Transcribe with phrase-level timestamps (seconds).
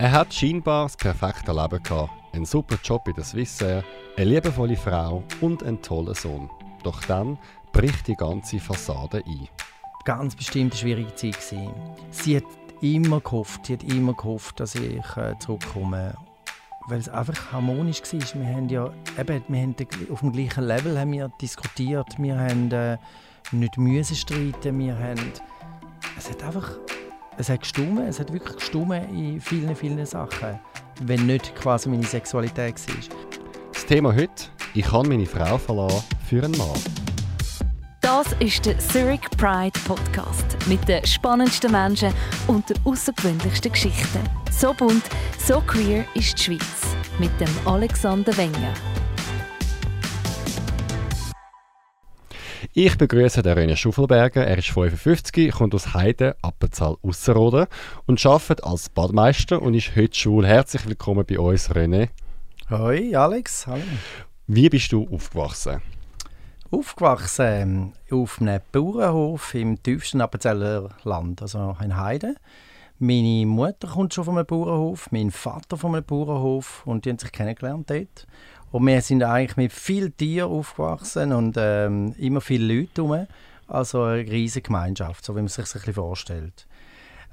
[0.00, 2.12] Er hat scheinbar das perfekte Leben gehabt.
[2.32, 3.82] Einen super Job bei der Swissair,
[4.16, 6.48] eine liebevolle Frau und einen tollen Sohn.
[6.84, 7.36] Doch dann
[7.72, 9.48] bricht die ganze Fassade ein.
[10.04, 11.40] Ganz bestimmt eine schwierige Zeit.
[11.40, 11.72] Gewesen.
[12.12, 12.44] Sie hat
[12.80, 16.14] immer gehofft, sie hat immer gehofft, dass ich äh, zurückkomme.
[16.86, 18.40] Weil es einfach harmonisch war.
[18.40, 19.74] Wir haben ja eben, wir haben
[20.12, 22.06] auf dem gleichen Level haben wir diskutiert.
[22.18, 22.98] Wir haben äh,
[23.50, 24.78] nicht müssen streiten.
[24.78, 25.32] Wir haben,
[26.16, 26.78] es hat einfach
[27.38, 30.58] es hat gestummen, es hat wirklich gestummen in vielen, vielen Sachen.
[31.02, 33.16] Wenn nicht quasi meine Sexualität war.
[33.72, 36.68] Das Thema heute, ich habe meine Frau verlassen für einen Mann.
[38.00, 42.12] Das ist der Zurich Pride Podcast mit den spannendsten Menschen
[42.48, 44.20] und den außergewöhnlichsten Geschichten.
[44.50, 45.04] So bunt,
[45.38, 46.96] so queer ist die Schweiz.
[47.18, 48.74] Mit dem Alexander Wenger.
[52.80, 54.46] Ich begrüße den René Schuffelberger.
[54.46, 57.66] Er ist 55, kommt aus Heide, Appenzell, Ausserrhoden
[58.06, 60.46] und arbeitet als Badmeister und ist heute schwul.
[60.46, 62.10] Herzlich willkommen bei uns, René.
[62.70, 63.66] Hoi, Alex.
[63.66, 63.82] Hallo.
[64.46, 65.82] Wie bist du aufgewachsen?
[66.70, 72.36] Aufgewachsen auf einem Bauernhof im tiefsten Appenzeller Land, also in Heide.
[73.00, 77.18] Meine Mutter kommt schon von einem Bauernhof, mein Vater von einem Bauernhof und die haben
[77.18, 78.28] sich kennengelernt dort.
[78.70, 83.26] Und wir sind eigentlich mit vielen Tieren aufgewachsen und ähm, immer viele Leute herum.
[83.66, 86.66] Also eine riesige Gemeinschaft, so wie man sich das ein vorstellt.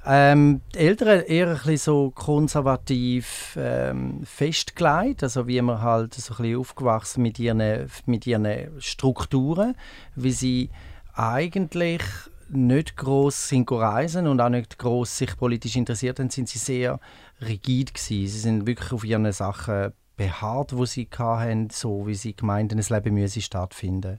[0.08, 6.34] Ähm, die Eltern eher ein bisschen so konservativ ähm, festgelegt, also wie man halt so
[6.34, 9.74] ein bisschen aufgewachsen mit ihren, mit ihren Strukturen,
[10.14, 10.70] wie sie
[11.14, 12.02] eigentlich
[12.48, 17.00] nicht groß sind reisen und auch nicht groß sich politisch interessiert haben, sind sie sehr
[17.40, 18.28] rigid gewesen.
[18.28, 22.80] Sie sind wirklich auf ihren Sachen beharrt, wo sie hatten, so wie sie gemeint haben,
[22.80, 24.18] ein Leben müsse stattfinden.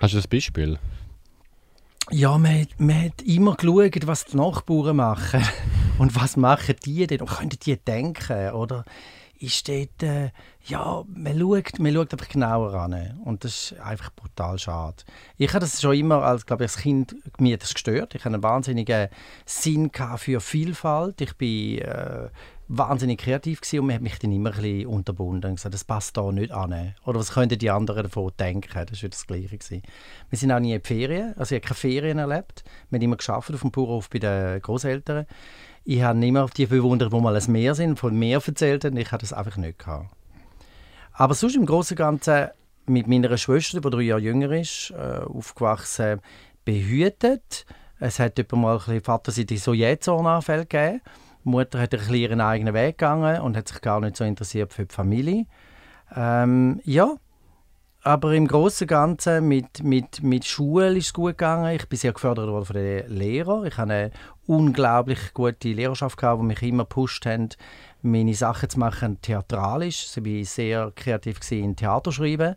[0.00, 0.78] Hast du ein Beispiel?
[2.10, 5.42] Ja, man, man hat immer geschaut, was die Nachbarn machen.
[5.98, 7.22] Und was machen die denn?
[7.22, 8.50] Und können die denken?
[8.50, 8.84] Oder
[9.38, 10.30] ist dort, äh,
[10.66, 13.20] ja, man schaut, man schaut einfach genauer an.
[13.24, 14.96] Und das ist einfach brutal schade.
[15.36, 18.14] Ich habe das schon immer als, glaube ich, als Kind mir das gestört.
[18.14, 19.08] Ich hatte einen wahnsinnigen
[19.44, 21.20] Sinn für Vielfalt.
[21.20, 22.28] Ich bin äh,
[22.68, 25.84] wahnsinnig kreativ gewesen und man hat mich dann immer ein bisschen unterbunden und gesagt, das
[25.84, 26.94] passt da nicht an.
[27.04, 28.86] Oder was könnten die anderen davon denken?
[28.88, 29.56] Das war das Gleiche.
[29.58, 29.82] Gewesen.
[30.30, 32.64] Wir sind auch nie in die Ferien, also ich habe keine Ferien erlebt.
[32.90, 35.26] Wir haben immer geschafft auf dem Bauernhof bei den Großeltern.
[35.84, 38.96] Ich habe immer die bewundert, wo mal ein Meer sind, von Meer erzählt haben.
[38.96, 40.10] Ich hatte das einfach nicht gehabt.
[41.12, 42.48] Aber sonst im Großen und Ganzen
[42.86, 46.20] mit meiner Schwester, die drei Jahre jünger ist, äh, aufgewachsen,
[46.64, 47.66] behütet.
[47.98, 51.00] Es hat etwa mal ein bisschen vaterseitig so Jähzornanfälle gegeben.
[51.46, 54.72] Die Mutter hat ein ihren eigenen Weg gegangen und hat sich gar nicht so interessiert
[54.72, 55.46] für die Familie.
[56.14, 57.14] Ähm, ja,
[58.02, 61.72] aber im Großen und Ganzen mit, mit, mit Schule ist es gut gegangen.
[61.76, 63.64] Ich bin sehr gefördert worden von den Lehrern.
[63.64, 64.10] Ich hatte eine
[64.46, 67.50] unglaublich gute Lehrerschaft, gehabt, die mich immer gepusht haben,
[68.02, 70.16] meine Sachen zu machen theatralisch.
[70.16, 72.56] Ich war sehr kreativ in Theaterschreiben.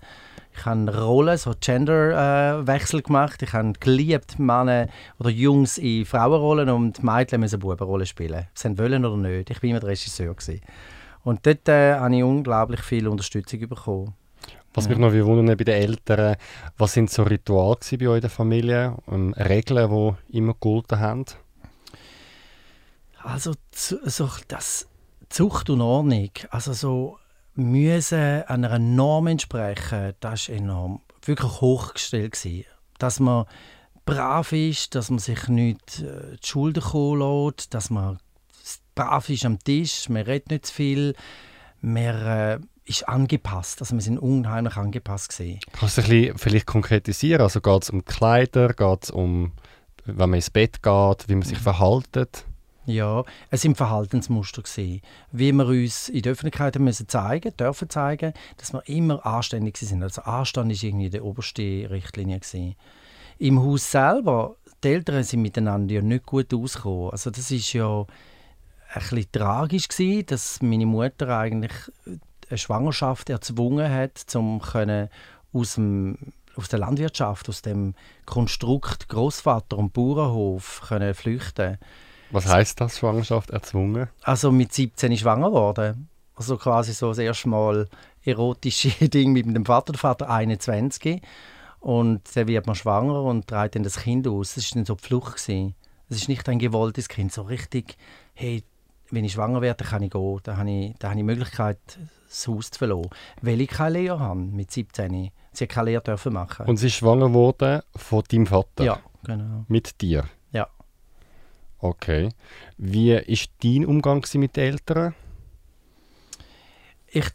[0.59, 3.41] Ich habe Rollen, so Genderwechsel äh, gemacht.
[3.41, 8.45] Ich habe geliebt, Männer oder Jungs in Frauenrollen und Mädchen müssen Bubenrollen spielen.
[8.53, 9.51] Sie wollen oder nicht.
[9.51, 10.33] Ich war immer der Regisseur.
[10.33, 10.59] Gewesen.
[11.23, 14.13] Und dort äh, habe ich unglaublich viel Unterstützung bekommen.
[14.73, 16.35] Was mich noch wundert bei den Eltern,
[16.77, 21.25] was sind so Rituale bei euch in der Familie, ähm, Regeln, die immer gegolten haben?
[23.23, 24.87] Also so das
[25.29, 27.17] Zucht und Ordnung, also so
[27.59, 32.33] müssen einer Norm entsprechen, das war enorm, wirklich hochgestellt.
[32.33, 32.65] Gewesen.
[32.97, 33.45] Dass man
[34.05, 38.19] brav ist, dass man sich nicht äh, die Schulden kommen lässt, dass man
[38.95, 41.15] brav ist am Tisch, man redet nicht zu viel,
[41.81, 45.59] man äh, ist angepasst, also wir sind unheimlich angepasst gewesen.
[45.73, 47.41] Kannst du ein bisschen vielleicht konkretisieren?
[47.41, 49.53] Also geht es um Kleider, geht es um,
[50.05, 51.63] wenn man ins Bett geht, wie man sich mhm.
[51.63, 52.45] verhaltet?
[52.89, 55.01] Ja, es sind Verhaltensmuster gewesen,
[55.31, 60.01] wie wir uns in der Öffentlichkeit müssen zeigen, dürfen zeigen, dass wir immer anständig sind.
[60.01, 62.75] Also Anstand ist irgendwie die oberste Richtlinie gewesen.
[63.37, 67.11] Im Haus selber, die Eltern sind miteinander ja nicht gut ausgekommen.
[67.11, 68.07] Also das ist ja
[68.91, 71.73] ein tragisch gewesen, dass meine Mutter eigentlich
[72.49, 74.59] eine Schwangerschaft erzwungen hat, um
[75.53, 76.17] aus dem
[76.55, 77.93] aus der Landwirtschaft, aus dem
[78.25, 81.77] Konstrukt Großvater und Bauernhof können flüchten
[82.31, 84.09] was heißt das, Schwangerschaft erzwungen?
[84.21, 86.09] Also mit 17 ist schwanger geworden.
[86.35, 87.87] Also quasi so das erste Mal
[88.23, 89.93] erotische Ding mit dem Vater.
[89.93, 91.21] Der Vater 21
[91.79, 94.55] und dann wird man schwanger und trägt dann das Kind aus.
[94.55, 95.37] Das war dann so die Flucht.
[95.37, 95.75] Gewesen.
[96.09, 97.95] Es ist nicht ein gewolltes Kind, so richtig,
[98.33, 98.63] hey,
[99.11, 100.39] wenn ich schwanger werde, kann ich gehen.
[100.43, 101.77] Dann habe ich, dann habe ich die Möglichkeit,
[102.27, 103.09] das Haus zu verlassen.
[103.41, 105.31] Weil ich keine Lehre habe mit 17.
[105.51, 106.65] Sie hat keine Lehre dürfen machen.
[106.65, 108.83] Und sie ist schwanger geworden von deinem Vater?
[108.83, 109.65] Ja, genau.
[109.67, 110.25] Mit dir?
[111.79, 112.29] Okay.
[112.77, 113.21] Wie war
[113.63, 115.15] dein Umgang mit den Eltern?
[117.07, 117.25] Ich,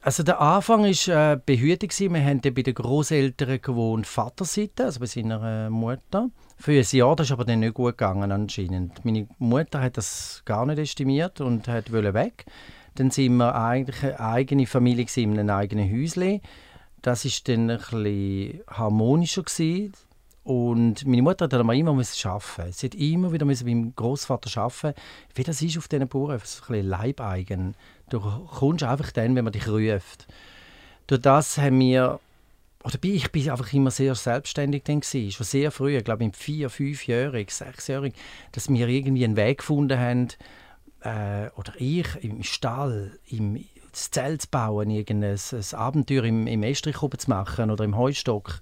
[0.00, 1.98] also der Anfang war äh, behütet.
[1.98, 6.30] Wir haben bei den Großeltern gewohnt, Vaterseite, also bei seiner äh, Mutter.
[6.56, 9.04] Für ein Jahr, das ist aber dann nicht gut gegangen anscheinend.
[9.04, 12.46] Meine Mutter hat das gar nicht estimiert und hat weg.
[12.94, 16.40] Dann sind wir eigentlich eine eigene Familie in einem eigenen Häuschen.
[17.02, 19.92] Das war dann ein bisschen harmonischer gewesen.
[20.44, 24.94] Und meine Mutter hat immer arbeiten Sie hat immer wieder mit meinem Großvater arbeiten.
[25.34, 27.74] Wie das ist auf diesen Bauern, so ein bisschen leibeigen.
[28.10, 30.26] Du kommst einfach dann, wenn man dich ruft.
[31.06, 32.20] Durch das haben wir,
[32.84, 36.24] oder bin ich bin einfach immer sehr selbstständig dann gewesen, schon sehr früh, ich glaube
[36.24, 38.14] im vier, fünfjährig, sechsjährig,
[38.52, 40.28] dass wir irgendwie einen Weg gefunden haben,
[41.00, 46.62] äh, oder ich im Stall, im das Zelt zu bauen, irgendein ein Abenteuer im, im
[46.64, 48.60] Estrich zu machen oder im Heustock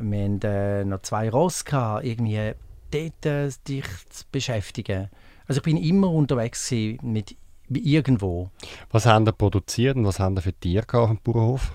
[0.00, 2.54] wir hatten äh, noch zwei Ross, irgendwie
[2.90, 5.08] dort äh, dich zu beschäftigen.
[5.46, 6.70] Also ich bin immer unterwegs
[7.02, 7.36] mit
[7.68, 8.50] irgendwo.
[8.90, 11.72] Was haben Sie produziert und was haben Sie für Tiere auf dem Bauernhof?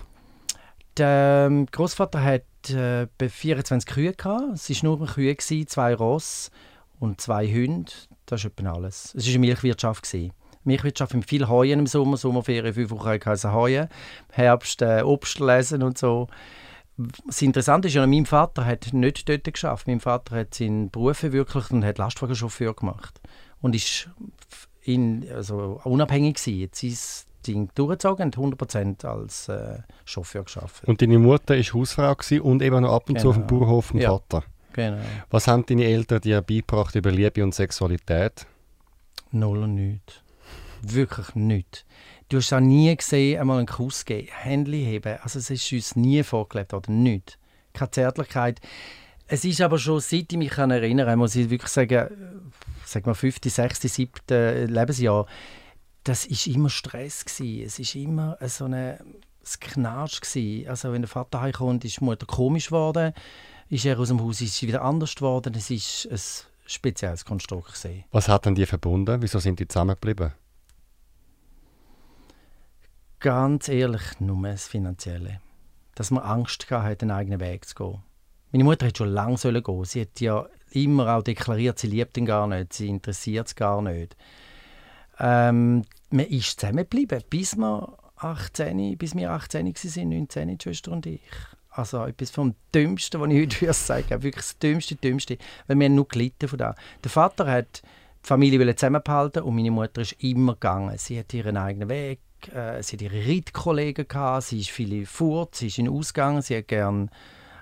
[0.98, 4.54] Der ähm, Großvater hat äh, 24 Kühe gehabt.
[4.54, 6.52] Es war nur Kühe, gewesen, zwei Ross
[7.00, 7.92] und zwei Hunde.
[8.26, 9.14] Das ist etwa alles.
[9.16, 10.04] Es war eine Milchwirtschaft.
[10.04, 10.32] Gewesen.
[10.64, 13.88] Milchwirtschaft mit viel Heuen im Sommer, Sommerferien, fünf Wochen Heuen,
[14.32, 16.28] Herbst äh, Obst lesen und so
[16.98, 19.88] das Interessante ist ja, mein Vater hat nicht dort geschafft.
[19.88, 23.20] Mein Vater hat seinen Beruf verwirklicht und hat Lastwagenchauffeur gemacht.
[23.62, 24.10] Und ist
[24.82, 26.60] in, also unabhängig gewesen.
[26.60, 30.86] Jetzt sein Ding durchgezogen und 100% als äh, Chauffeur geschafft.
[30.86, 33.22] Und deine Mutter war Hausfrau und eben noch ab und genau.
[33.22, 33.60] zu auf dem genau.
[33.60, 34.10] Bauernhof vom ja.
[34.10, 34.44] Vater.
[34.74, 35.02] Genau.
[35.30, 38.46] Was haben deine Eltern dir beigebracht über Liebe und Sexualität?
[39.32, 40.22] Null und nichts.
[40.82, 41.86] Wirklich nichts.
[42.30, 45.20] Du hast auch nie gesehen, einmal einen Kuss geben, Händchen heben.
[45.22, 47.38] Also es ist uns nie vorgelebt oder nicht.
[47.74, 48.60] Keine Zärtlichkeit.
[49.28, 52.10] Es ist aber schon, seit ich mich kann, muss ich wirklich sagen,
[52.86, 54.12] sag mal 5., 6., 7.
[54.68, 55.26] Lebensjahr,
[56.04, 57.66] das war immer Stress gewesen.
[57.66, 60.68] Es ist immer so das Knatsch gewesen.
[60.68, 63.14] Also wenn der Vater heimkommt, ist die Mutter komisch geworden.
[63.70, 65.54] Ist er aus dem Haus, ist sie wieder anders geworden.
[65.56, 66.20] Es ist ein
[66.68, 68.04] spezielles Konstrukt gewesen.
[68.12, 69.22] Was hat denn die verbunden?
[69.22, 70.34] Wieso sind die zusammengeblieben?
[73.20, 75.42] Ganz ehrlich nur das Finanzielle.
[75.96, 78.04] Dass man Angst hatte, einen eigenen Weg zu gehen.
[78.52, 82.18] Meine Mutter hätte schon lange gehen sollen Sie hat ja immer auch deklariert, sie liebt
[82.18, 84.16] ihn gar nicht, sie interessiert es gar nicht.
[85.20, 91.06] Ähm, man ist zusammengeblieben, bis wir 18, bis wir 18 waren, 19, die Schwester und
[91.06, 91.22] ich.
[91.70, 95.38] Also etwas vom Dümmsten, was ich heute würde sagen Wirklich das Dümmste, Dümmste.
[95.68, 96.76] Weil wir haben nur gelitten von da.
[97.04, 100.98] Der Vater hat die Familie zusammenbehalten und meine Mutter ist immer gegangen.
[100.98, 102.22] Sie hat ihren eigenen Weg
[102.54, 106.58] äh, sie hat ihre Reitkollegen gehabt, sie ist viele fort, sie ist in Ausgang, sie
[106.58, 107.10] hat gerne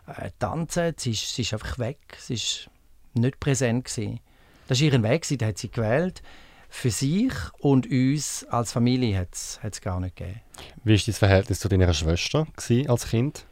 [0.08, 2.70] äh, tanzen, sie ist, sie ist einfach weg, sie ist
[3.14, 4.20] nicht präsent gewesen.
[4.68, 6.22] Das war ihr Weg, den hat sie gewählt.
[6.70, 10.42] Für sich und uns als Familie hat es gar nicht gegeben.
[10.84, 12.48] Wie war das Verhältnis zu deiner Schwester
[12.88, 13.46] als Kind?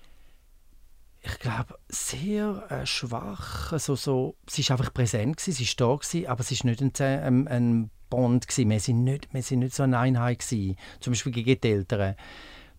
[1.23, 3.71] ich glaube, sehr äh, schwach.
[3.71, 7.01] Also, so, sie war einfach präsent, gewesen, sie war da, gewesen, aber sie war nicht
[7.01, 8.47] ein, ein, ein Bond.
[8.47, 8.69] Gewesen.
[8.69, 12.15] Wir waren nicht, wir nicht so eine Einheit, gewesen, zum Beispiel gegen die Eltern.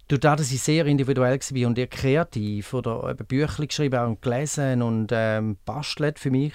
[0.06, 4.22] Durch das, dass ich sehr individuell war und eher kreativ oder eben Bücher geschrieben und
[4.22, 6.54] gelesen und ähm, bastelt für mich,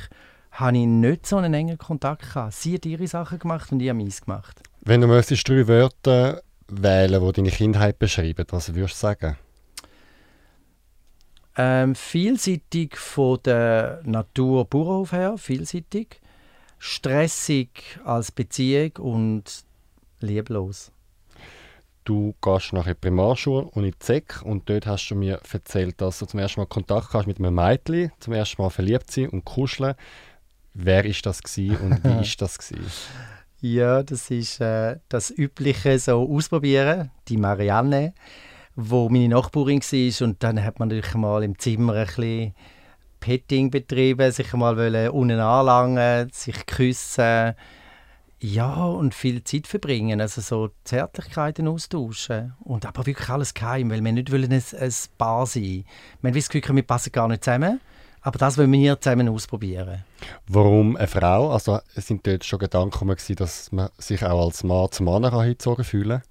[0.52, 2.22] hatte ich nicht so einen engen Kontakt.
[2.22, 2.54] Gehabt.
[2.54, 4.62] Sie hat ihre Sachen gemacht und ich habe meins gemacht.
[4.82, 9.38] Wenn du müsstest drei Wörter wählen, die deine Kindheit beschreiben, was würdest du sagen?
[11.60, 16.22] Ähm, vielseitig von der Natur Bauernhof her, vielseitig.
[16.80, 19.44] Stressig als Beziehung und
[20.20, 20.92] lieblos.
[22.04, 26.00] Du gehst nach der Primarschule und in die SEC und dort hast du mir erzählt,
[26.00, 29.30] dass du zum ersten Mal Kontakt hast mit einem Mädchen, zum ersten Mal verliebt sein
[29.30, 29.96] und kuscheln.
[30.74, 32.58] Wer ist das und wie ist das
[33.60, 37.12] Ja, das ist äh, das übliche so ausprobieren.
[37.28, 38.14] Die Marianne
[38.78, 40.28] wo meine Nachbarin war.
[40.28, 42.54] Und dann hat man natürlich mal im Zimmer ein bisschen
[43.20, 47.56] Petting betrieben, sich mal unten anlangen, sich küssen.
[48.40, 52.54] Ja, und viel Zeit verbringen, also so Zärtlichkeiten austauschen.
[52.60, 55.86] Und aber wirklich alles geheim, weil wir nicht wollen ein, ein Paar sein
[56.22, 57.80] Wir haben das Gefühl, wir passen gar nicht zusammen.
[58.22, 60.04] Aber das wollen wir zusammen ausprobieren.
[60.48, 61.52] Warum eine Frau?
[61.52, 65.86] Also sind dort schon Gedanken gewesen, dass man sich auch als Mann zum Mann hingezogen
[65.86, 66.22] fühlen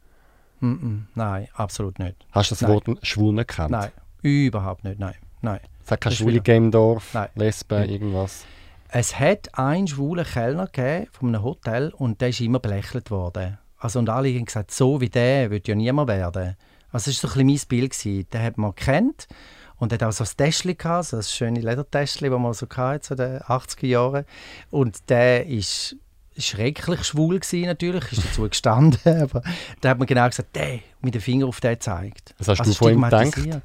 [0.61, 0.69] kann?
[0.69, 2.17] Mm -mm, nein, absolut nicht.
[2.33, 2.71] Hast du das nein.
[2.71, 3.71] Wort schwul nicht gekannt?
[3.71, 3.91] Nein,
[4.23, 5.15] überhaupt nicht, nein.
[5.41, 5.61] nein.
[5.87, 7.89] Es hat keine schwule Game-Dorf, Lesben, nein.
[7.89, 8.45] irgendwas?
[8.89, 13.59] Es hat einen schwulen Kellner gegeben von einem Hotel und der ist immer belächelt worden.
[13.79, 16.57] Also, und alle haben gesagt, so wie der wird ja niemand werden.
[16.91, 17.93] Also es war so ein bisschen mein Bild.
[17.93, 18.27] Gewesen.
[18.31, 19.29] Den hat man kennt
[19.79, 23.15] Und hat auch so ein Täschchen gehabt, so ein schönes Ledertäschchen, das man so hatte,
[23.15, 24.25] in den 80er Jahren.
[24.71, 25.95] Und der ist
[26.37, 29.43] schrecklich schwul gewesen, natürlich, ist dazu gestanden, aber
[29.81, 32.35] da hat man genau gesagt, der mit dem Finger auf den gezeigt.
[32.39, 33.63] Was hast also du von ihm gedacht?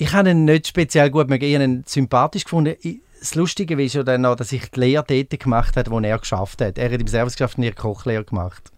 [0.00, 2.74] Ich habe ihn nicht speziell gut, ich habe ihn sympathisch gefunden.
[3.18, 6.18] Das Lustige ist ja dann noch, dass ich die Lehre dort gemacht habe, wo er
[6.18, 6.78] geschafft hat.
[6.78, 8.72] Er hat im Service geschafft und ich Kochlehre gemacht.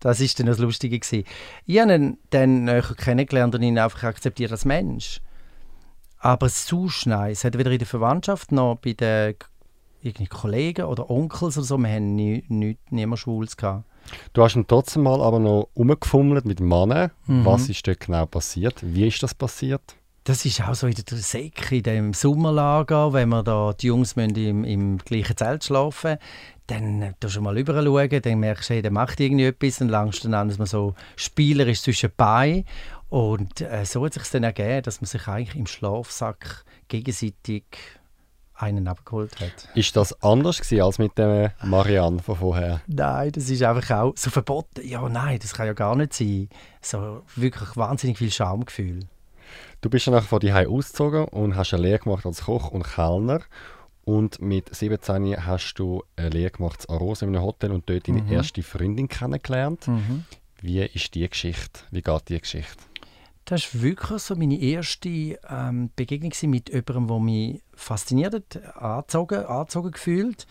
[0.00, 1.26] Das ist dann das Lustige gewesen.
[1.66, 5.20] Ich habe ihn dann näher kennengelernt und ihn einfach akzeptiert als Mensch.
[6.16, 7.32] Aber sonst nein.
[7.32, 9.36] Es hat weder in der Verwandtschaft noch bei den
[10.30, 13.84] Kollegen oder Onkels oder so, wir haben nie, nie, niemand Schwules gehabt.
[14.32, 17.10] Du hast ihn trotzdem mal aber noch umgefummelt mit Männern.
[17.26, 17.44] Mhm.
[17.44, 18.76] Was ist dort genau passiert?
[18.80, 19.96] Wie ist das passiert?
[20.24, 24.14] Das ist auch so in der Säcke, in dem Sommerlager, wenn wir da die Jungs
[24.14, 26.18] müssen im, im gleichen Zelt schlafen
[26.66, 29.88] dann äh, du mal rüber schauen, dann merkst du, hey, der macht irgendwie etwas, dann
[29.88, 32.64] langst du dann an, dass man so spielerisch zwischen bei
[33.08, 37.64] und äh, so hat es sich dann ergeben, dass man sich eigentlich im Schlafsack gegenseitig
[38.54, 39.68] einen abgeholt hat.
[39.74, 42.80] Ist das anders gewesen als mit der Marianne von vorher?
[42.86, 44.86] Nein, das ist einfach auch so verboten.
[44.86, 46.48] Ja, nein, das kann ja gar nicht sein.
[46.80, 49.00] So wirklich wahnsinnig viel Schamgefühl.
[49.82, 53.40] Du bist dann von die ausgezogen und hast eine Lehre gemacht als Koch und Kellner.
[54.04, 58.06] Und mit 17 hast du eine Lehre gemacht als Aros in einem Hotel und dort
[58.06, 58.30] deine mhm.
[58.30, 59.88] erste Freundin kennengelernt.
[59.88, 60.24] Mhm.
[60.60, 61.80] Wie ist die Geschichte?
[61.90, 62.84] Wie geht die Geschichte?
[63.44, 69.44] Das war wirklich so meine erste ähm, Begegnung mit jemandem, der mich fasziniert hat, angezogen,
[69.46, 70.46] angezogen gefühlt.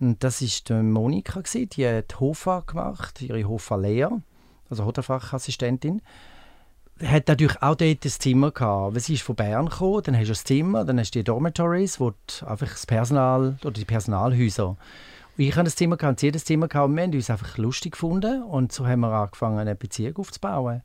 [0.00, 4.20] Und das war Monika, die hat HOFA gemacht, ihre HOFA-Lehre,
[4.68, 6.02] also Hotelfachassistentin
[7.02, 8.94] hat natürlich auch dort ein Zimmer gehabt.
[8.94, 11.24] Weil sie ist von Bern gekommen, dann hast du ein Zimmer, dann hast du die
[11.24, 12.12] Dormitories, wo
[12.46, 14.76] einfach das Personal oder die Personalhäuser.
[15.36, 17.56] Ich hatte ein Zimmer gehabt, und sie ein Zimmer gehabt und wir haben uns einfach
[17.56, 20.82] lustig gefunden und so haben wir angefangen, eine Beziehung aufzubauen.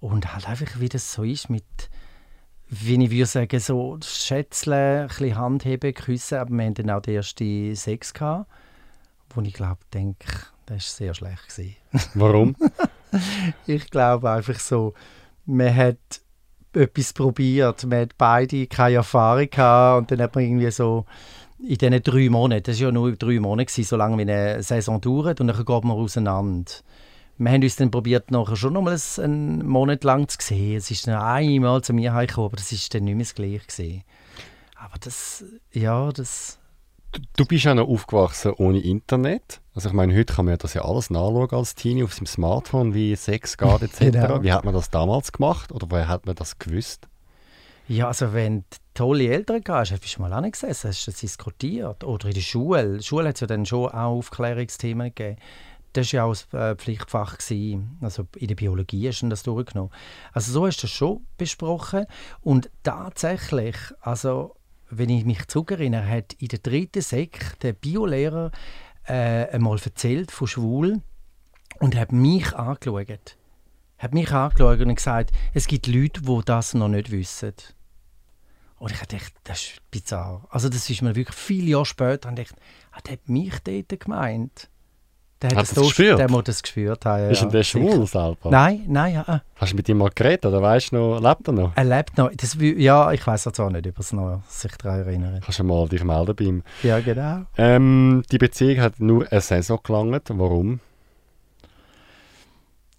[0.00, 1.64] Und halt einfach, wie das so ist mit,
[2.68, 7.02] wie ich würde sagen, so Schätzeln, ein bisschen Handheben, küssen, aber wir hatten dann auch
[7.02, 8.50] den ersten Sex gehabt,
[9.30, 10.26] wo ich glaube, denke,
[10.66, 11.48] das war sehr schlecht.
[11.48, 11.76] Gewesen.
[12.14, 12.56] Warum?
[13.66, 14.94] ich glaube einfach so,
[15.46, 16.20] man hat
[16.72, 17.84] etwas probiert.
[17.84, 21.06] Man hat beide keine Erfahrung gehabt und dann hat man irgendwie so
[21.58, 25.00] in diesen drei Monaten, das war ja nur drei Monate, so lange wie eine Saison
[25.00, 26.70] dauert und dann geht man auseinander.
[27.38, 30.76] Wir haben uns dann probiert, nachher schon nochmal einen Monat lang zu sehen.
[30.76, 34.02] Es ist dann einmal zu mir gekommen, aber das war dann nicht mehr das Gleiche.
[34.76, 36.58] Aber das, ja, das
[37.36, 39.60] du bist ja noch aufgewachsen ohne Internet.
[39.74, 42.26] Also ich meine, heute kann man ja das ja alles nachschauen als Teenie auf seinem
[42.26, 43.98] Smartphone, wie Sex geht etc.
[43.98, 44.42] genau.
[44.42, 47.08] Wie hat man das damals gemacht oder woher hat man das gewusst?
[47.88, 52.02] Ja, also wenn du tolle Eltern hast, bist du mal angesessen, hast du das diskutiert.
[52.02, 52.82] Oder in der Schule.
[52.82, 55.38] In der Schule hat es ja dann schon auch Aufklärungsthemen gegeben.
[55.92, 57.38] Das war ja auch ein äh, Pflichtfach.
[57.38, 57.96] Gewesen.
[58.00, 59.92] Also in der Biologie hast du das durchgenommen.
[60.32, 62.06] Also so hast du das schon besprochen.
[62.40, 64.56] Und tatsächlich, also
[64.98, 68.50] wenn ich mich zurückerinnere, hat in der dritten Sek der Biolehrer
[69.06, 71.02] äh, einmal erzählt von schwul
[71.78, 73.36] und hat mich angeschaut.
[73.98, 77.54] Hat mich angeschaut und gesagt, es gibt Leute, die das noch nicht wissen.
[78.78, 80.46] Und ich dachte, das ist bizarr.
[80.50, 82.62] Also das ist mir wirklich viele Jahre später und ich dachte,
[82.92, 84.68] ah, hat mich dort gemeint.
[85.42, 86.18] Der hat, hat das, das gespürt?
[86.18, 87.30] Der muss das gespürt haben.
[87.30, 88.50] Ist ja, denn der schwul selber?
[88.50, 89.42] Nein, nein, ja.
[89.56, 91.72] Hast du mit ihm mal geredet oder weißt du noch, lebt er noch?
[91.74, 92.30] Er lebt noch.
[92.34, 95.44] Das, ja, ich weiß zwar nicht, ob er noch sich daran erinnert.
[95.44, 96.62] Kannst du mal dich melden bei ihm?
[96.82, 97.42] Ja, genau.
[97.58, 100.22] Ähm, die Beziehung hat nur eine Saison gelangt.
[100.28, 100.80] Warum?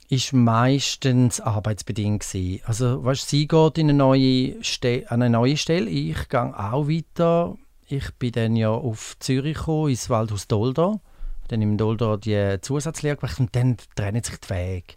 [0.10, 2.62] Ist meistens arbeitsbedingt gewesen.
[2.66, 7.56] Also, weißt, sie geht in eine neue, Ste eine neue Stelle, ich gehe auch weiter.
[7.88, 11.02] Ich bin dann ja auf Zürich gekommen, ins Waldhaus Dolder
[11.48, 14.94] dann im Dolder die Zusatzlehre gemacht und dann trennen sich die Wege.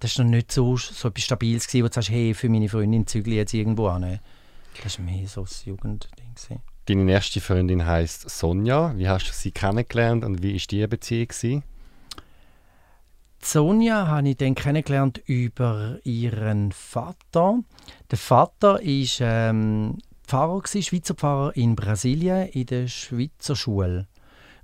[0.00, 2.68] Das war noch nicht so, so etwas Stabiles, gewesen, wo du sagst, hey, für meine
[2.68, 4.20] Freundin zügle jetzt irgendwo an.
[4.82, 6.10] Das war mehr so ein Jugendding.
[6.34, 6.62] Gewesen.
[6.86, 8.92] Deine erste Freundin heisst Sonja.
[8.96, 11.28] Wie hast du sie kennengelernt und wie war die Beziehung?
[11.28, 11.62] Gewesen?
[13.40, 17.60] Sonja habe ich dann kennengelernt über ihren Vater.
[18.10, 24.06] Der Vater war ähm, Pfarrer, gewesen, Schweizer Pfarrer in Brasilien in der Schweizer Schule.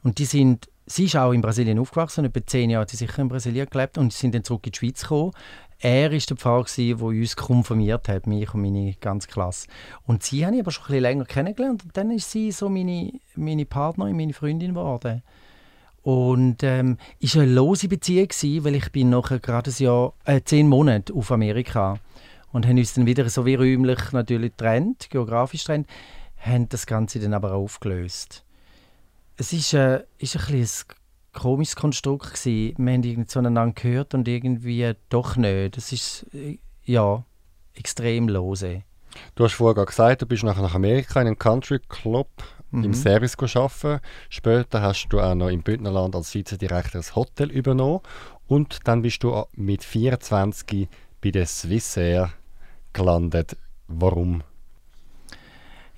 [0.03, 3.23] Und die sind sie ist auch in Brasilien aufgewachsen, etwa zehn Jahre hat sie sicher
[3.23, 5.33] in Brasilien gelebt und sind dann zurück in die Schweiz gekommen.
[5.79, 9.69] Er war der Pfarrer, der uns konfirmiert hat, mich und meine ganze Klasse.
[10.07, 12.69] Und sie habe ich aber schon ein bisschen länger kennengelernt und dann ist sie so
[12.69, 15.23] meine, meine Partnerin, meine Freundin geworden.
[16.03, 20.41] Und ähm, ist eine lose Beziehung gewesen, weil ich bin nachher gerade ein Jahr, äh,
[20.43, 21.99] zehn Monate auf Amerika
[22.53, 25.87] und haben uns dann wieder so wie räumlich natürlich getrennt, geografisch getrennt,
[26.39, 28.45] haben das Ganze dann aber aufgelöst
[29.41, 30.69] es ist, äh, ist ein, ein
[31.33, 32.75] komisches Konstrukt gewesen.
[32.77, 35.79] Wir haben irgendwie zueinander gehört und irgendwie doch nicht.
[35.79, 37.25] Das ist äh, ja
[37.73, 38.83] extrem lose.
[39.35, 42.29] Du hast vorher gesagt, du bist nachher nach Amerika in einem Country Club
[42.71, 42.85] mhm.
[42.85, 44.01] im Service arbeiten.
[44.29, 48.01] Später hast du auch noch im Bündnerland als Vizedirektor das Hotel übernommen.
[48.47, 50.87] Und dann bist du mit 24
[51.23, 52.31] bei der Swissair
[52.93, 53.57] gelandet.
[53.89, 54.43] Warum?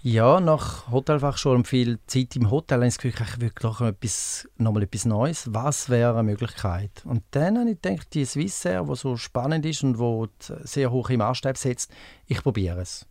[0.04, 4.82] Ja, nach Hotelfachschule und viel Zeit im Hotel habe ich das Gefühl, ich etwas, nochmal
[4.82, 5.54] etwas Neues.
[5.54, 6.90] Was wäre eine Möglichkeit?
[7.04, 11.08] Und dann habe ich gedacht, die Swissair, die so spannend ist und wo sehr hoch
[11.10, 11.92] im Maßstab setzt,
[12.26, 13.06] ich probiere es.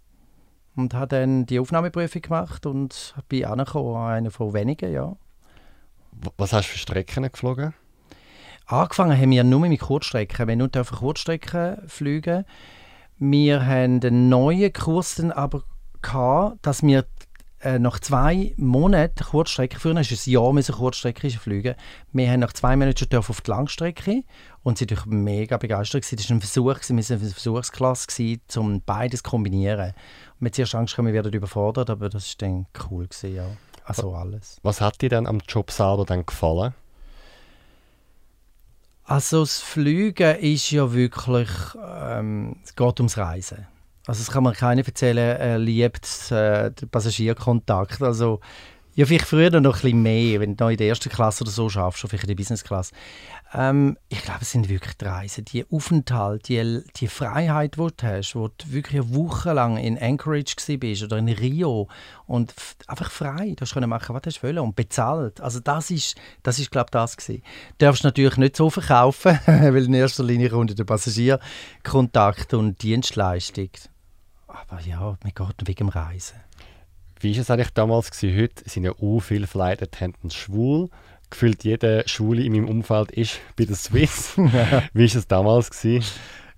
[0.76, 5.16] Und habe dann die Aufnahmeprüfung gemacht und bin angekommen, einer von wenigen, ja.
[6.36, 7.74] Was hast du für Strecken geflogen?
[8.66, 10.46] Angefangen haben wir nur mit Kurzstrecken.
[10.46, 12.44] Wir dürfen Kurzstrecken fliegen.
[13.18, 15.64] Wir haben einen neuen Kurs dann aber
[16.02, 17.06] gehabt, dass wir
[17.64, 19.98] äh, nach zwei Monaten Kurzstrecke führen.
[19.98, 21.76] Ist ein Jahr müssen Kurzstrecke fliegen.
[22.12, 24.24] Wir haben nach zwei Monaten schon auf die Langstrecke
[24.64, 26.04] und sie waren mega begeistert.
[26.04, 29.90] Es war ein Versuch, wir waren eine Versuchsklasse, um beides zu kombinieren.
[29.90, 33.08] Und mit zuerst Angst, wir werden überfordert, aber das war dann cool.
[33.08, 33.46] Gewesen, ja.
[33.84, 34.58] Also alles.
[34.64, 36.74] Was hat dir dann am Job selber dann gefallen?
[39.04, 41.50] Also das Fliegen ist ja wirklich,
[41.84, 43.68] ähm, es geht ums Reisen.
[44.08, 48.02] Also das kann man keiner erzählen, er liebt äh, den Passagierkontakt.
[48.02, 48.40] Also
[48.94, 51.52] ja, vielleicht früher noch ein bisschen mehr, wenn du noch in der ersten Klasse oder
[51.52, 52.92] so schaffst, vielleicht in der Business Class.
[53.54, 57.94] Ähm, ich glaube, es sind wirklich die Reisen, die Aufenthalt, die, die Freiheit, die du
[58.04, 61.88] hast, wo du wirklich eine Woche lang in Anchorage bist oder in Rio
[62.28, 62.54] und
[62.88, 65.40] einfach frei, du kannst machen, was du willst und bezahlt.
[65.40, 67.44] Also das ist, das ist glaube ich, das gewesen.
[67.78, 73.70] Du darfst natürlich nicht so verkaufen, weil in erster Linie kommt der Passagierkontakt und Dienstleistung.
[74.52, 76.38] Aber ja, man geht wegen dem Reisen.
[77.20, 78.12] Wie war es eigentlich damals?
[78.12, 78.42] Gewesen?
[78.42, 80.90] Heute sind ja auch viele Flight Attendants schwul
[81.32, 84.34] gefühlt jeder Schwule in meinem Umfeld ist bei der Swiss.
[84.38, 85.72] Wie war es damals?
[85.72, 86.06] Gewesen?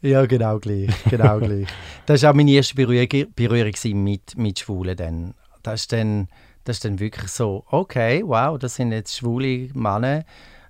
[0.02, 0.90] Ja, genau gleich.
[1.10, 1.68] Genau gleich.
[2.06, 4.98] Das war auch meine erste Berührung, Berührung mit, mit Schwulen.
[4.98, 5.34] Dann.
[5.62, 6.28] Das ist dann,
[6.66, 10.26] das ist dann wirklich so, okay, wow, das sind jetzt schwule Männer,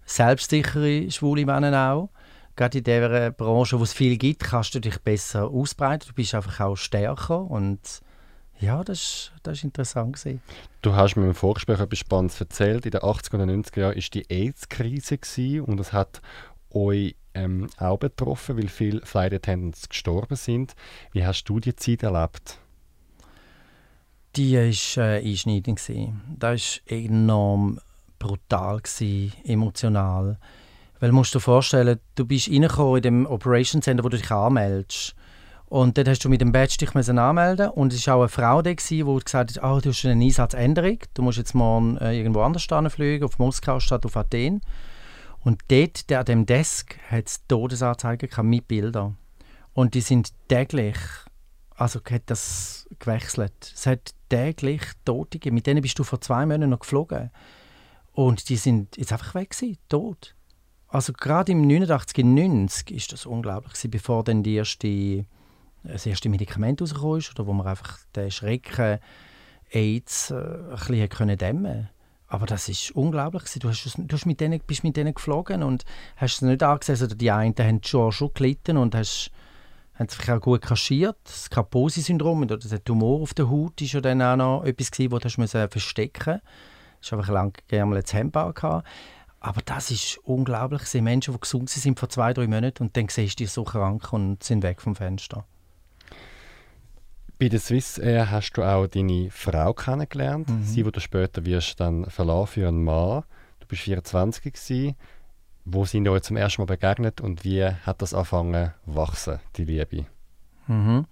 [0.05, 2.09] selbstsichere schwule Männer auch.
[2.55, 6.07] Gerade in dieser Branche, wo es viel gibt, kannst du dich besser ausbreiten.
[6.09, 7.79] Du bist einfach auch stärker und
[8.59, 10.15] ja, das war das ist interessant.
[10.15, 10.41] Gewesen.
[10.81, 12.85] Du hast mir im Vorgespräch etwas Spannendes erzählt.
[12.85, 16.21] In den 80er und 90er Jahren war die AIDS-Krise und es hat
[16.69, 20.75] euch ähm, auch betroffen, weil viele Flight Attendants gestorben sind.
[21.11, 22.59] Wie hast du die Zeit erlebt?
[24.35, 25.81] Die war äh, einschneidend.
[26.37, 27.79] Das war enorm
[28.17, 30.37] brutal, gewesen, emotional.
[31.03, 35.13] Weil du musst dir vorstellen, du bist in dem Operation Center, wo du dich anmeldest.
[35.65, 38.61] Und dort hast du mit dem Badge dich anmelden und es war auch eine Frau
[38.61, 42.39] da, die gesagt hat, oh, du hast eine Einsatzänderung, du musst jetzt morgen äh, irgendwo
[42.39, 44.61] anders fliegen, auf Moskau statt auf Athen.
[45.43, 49.17] Und dort, der, an dem Desk, hat es Todesanzeigen mit Bildern.
[49.73, 50.95] Und die sind täglich,
[51.75, 53.73] also hat das gewechselt.
[53.75, 55.55] Es hat täglich Tote gegeben.
[55.55, 57.29] Mit denen bist du vor zwei Monaten noch geflogen.
[58.13, 60.33] Und die sind jetzt einfach weg gewesen, tot.
[60.93, 65.25] Also gerade im 89, 90 ist das unglaublich gewesen, bevor dann die erste
[65.83, 68.99] das erste Medikament rausgekommen ist oder wo man einfach den Schrecken
[69.71, 71.89] AIDS äh, ein bisschen können dämmen
[72.27, 73.43] aber das ist unglaublich.
[73.59, 75.83] Du, hast, du hast mit denen, bist mit denen geflogen und
[76.15, 76.99] hast es nicht angesehen.
[76.99, 79.29] Also die einen haben schon, schon gelitten und hast,
[79.93, 81.17] haben sich auch gut kaschiert.
[81.25, 85.19] Das Kaposi-Syndrom oder der Tumor auf der Haut war ja dann auch noch etwas, gewesen,
[85.39, 87.11] das du verstecken musst.
[87.11, 88.87] Du hast einfach lange ein Hemd gehabt.
[89.43, 90.83] Aber das ist unglaublich.
[90.83, 93.47] Es sind Menschen, die gesund sind vor zwei, drei Monaten und dann siehst du die
[93.47, 95.45] so krank und sind weg vom Fenster.
[97.37, 100.63] Bei der Swiss Air hast du auch deine Frau kennengelernt, mhm.
[100.63, 103.23] sie, die du später wirst dann verlassen für einen Mann.
[103.59, 104.95] Du bist 24 gewesen.
[105.65, 110.05] Wo sind euch zum ersten Mal begegnet und wie hat das angefangen wachsen, die Liebe?
[110.67, 111.05] Mhm.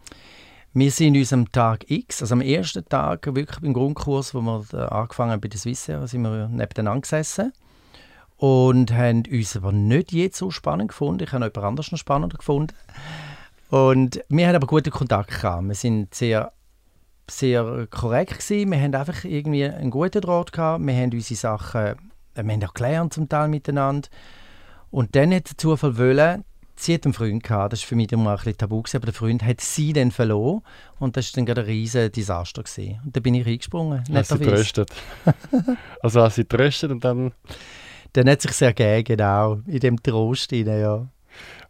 [0.74, 4.89] Wir sind uns am Tag X, also am ersten Tag wirklich beim Grundkurs, wo wir
[4.89, 7.52] angefangen haben bei der Swiss Air, sind wir nebeneinander gesessen
[8.42, 11.24] und haben uns aber nicht jetzt so spannend gefunden.
[11.24, 12.74] Ich habe jemand anders noch spannender gefunden.
[13.70, 15.68] Und wir haben aber guten Kontakt gehabt.
[15.68, 16.52] Wir sind sehr,
[17.30, 18.72] sehr korrekt gewesen.
[18.72, 20.84] Wir haben einfach irgendwie einen guten Draht gehabt.
[20.84, 21.96] Wir haben unsere Sachen, äh,
[22.34, 24.10] wir haben auch gelernt zum Teil miteinander.
[24.90, 26.44] Und dann hat der Zufall wollen,
[26.76, 29.06] sie hat einen Freund gehabt, das war für mich immer ein bisschen tabu, gewesen, aber
[29.06, 30.64] der Freund hat sie dann verloren
[30.98, 32.64] und das war dann gerade ein riesiges Desaster.
[32.64, 33.00] Gewesen.
[33.06, 34.04] Und da bin ich reingesprungen.
[34.12, 34.90] Hast sie tröstet?
[36.02, 37.34] also hast sie tröstet und dann...
[38.13, 41.08] Dann hat sich sehr gegeben, genau, in dem Trost rein, ja.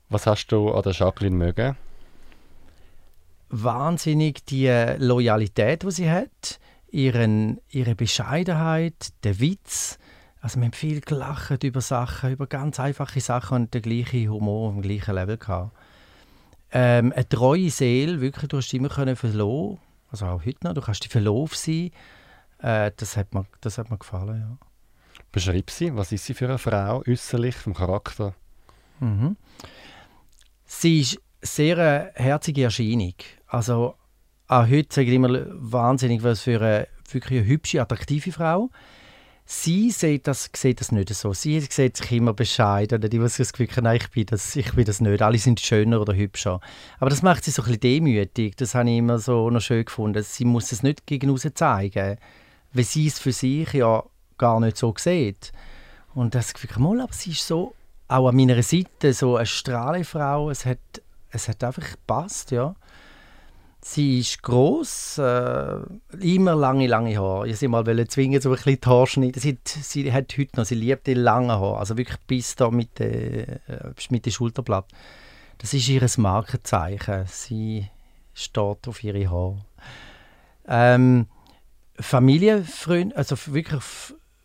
[0.10, 1.78] Was hast du an der Jacqueline mögen?
[3.52, 10.00] wahnsinnig die Loyalität, die sie hat, ihren, ihre Bescheidenheit, der Witz.
[10.40, 14.70] Also wir haben viel gelacht über Sachen, über ganz einfache Sachen und den gleichen Humor
[14.70, 15.76] auf dem gleichen Level gehabt.
[16.72, 19.78] Ähm, eine treue Seele, wirklich, du hast immer können verloren.
[20.10, 20.74] Also auch heute noch.
[20.74, 21.92] Du kannst die verlaufen sein.
[22.60, 24.58] Äh, das, hat mir, das hat mir gefallen, ja.
[25.32, 28.34] Beschreib sie, was ist sie für eine Frau, äußerlich, vom Charakter?
[29.00, 29.38] Mhm.
[30.66, 33.16] Sie ist sehr eine herzige Erscheinung.
[33.48, 33.96] Also
[34.48, 38.70] auch heute sage ich immer wahnsinnig, was für eine wirklich eine hübsche, attraktive Frau.
[39.46, 41.34] Sie sieht das, sieht das nicht so.
[41.34, 43.02] Sie sieht sich immer bescheiden.
[43.02, 45.22] Die, was das Gefühl nein, ich bin, das, ich bin das nicht.
[45.22, 46.62] Alle sind schöner oder hübscher.
[47.00, 48.56] Aber das macht sie so ein bisschen demütig.
[48.56, 50.24] Das habe ich immer so noch schön gefunden.
[50.24, 52.18] Sie muss es nicht gegen zeigen,
[52.72, 54.04] weil sie es für sich ja
[54.42, 55.54] gar nicht so sieht.
[56.14, 57.74] Und das Gefühl, mal, aber sie ist so,
[58.10, 60.50] auch an meiner Seite, so eine Strahlefrau.
[60.50, 60.80] Es hat,
[61.30, 62.76] es hat einfach gepasst, ja.
[63.84, 65.80] Sie ist gross, äh,
[66.20, 67.48] immer lange, lange Haare.
[67.48, 69.42] Ich sie mal zwingen, so ein bisschen die Haare schneiden.
[69.42, 73.00] Sie, sie hat heute noch, sie liebt die langen Haare, also wirklich bis da mit
[73.00, 73.60] äh,
[74.10, 74.86] mit der Schulterblatt.
[75.58, 77.26] Das ist ihr Markenzeichen.
[77.28, 77.88] Sie
[78.34, 79.66] steht auf ihre Haare.
[80.68, 81.28] Ähm,
[82.00, 83.84] Familienfreund, also wirklich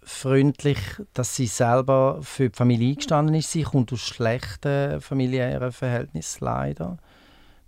[0.07, 0.79] freundlich,
[1.15, 3.51] dass sie selber für die Familie eingestanden ist.
[3.51, 6.97] Sie kommt aus schlechten familiären Verhältnissen leider.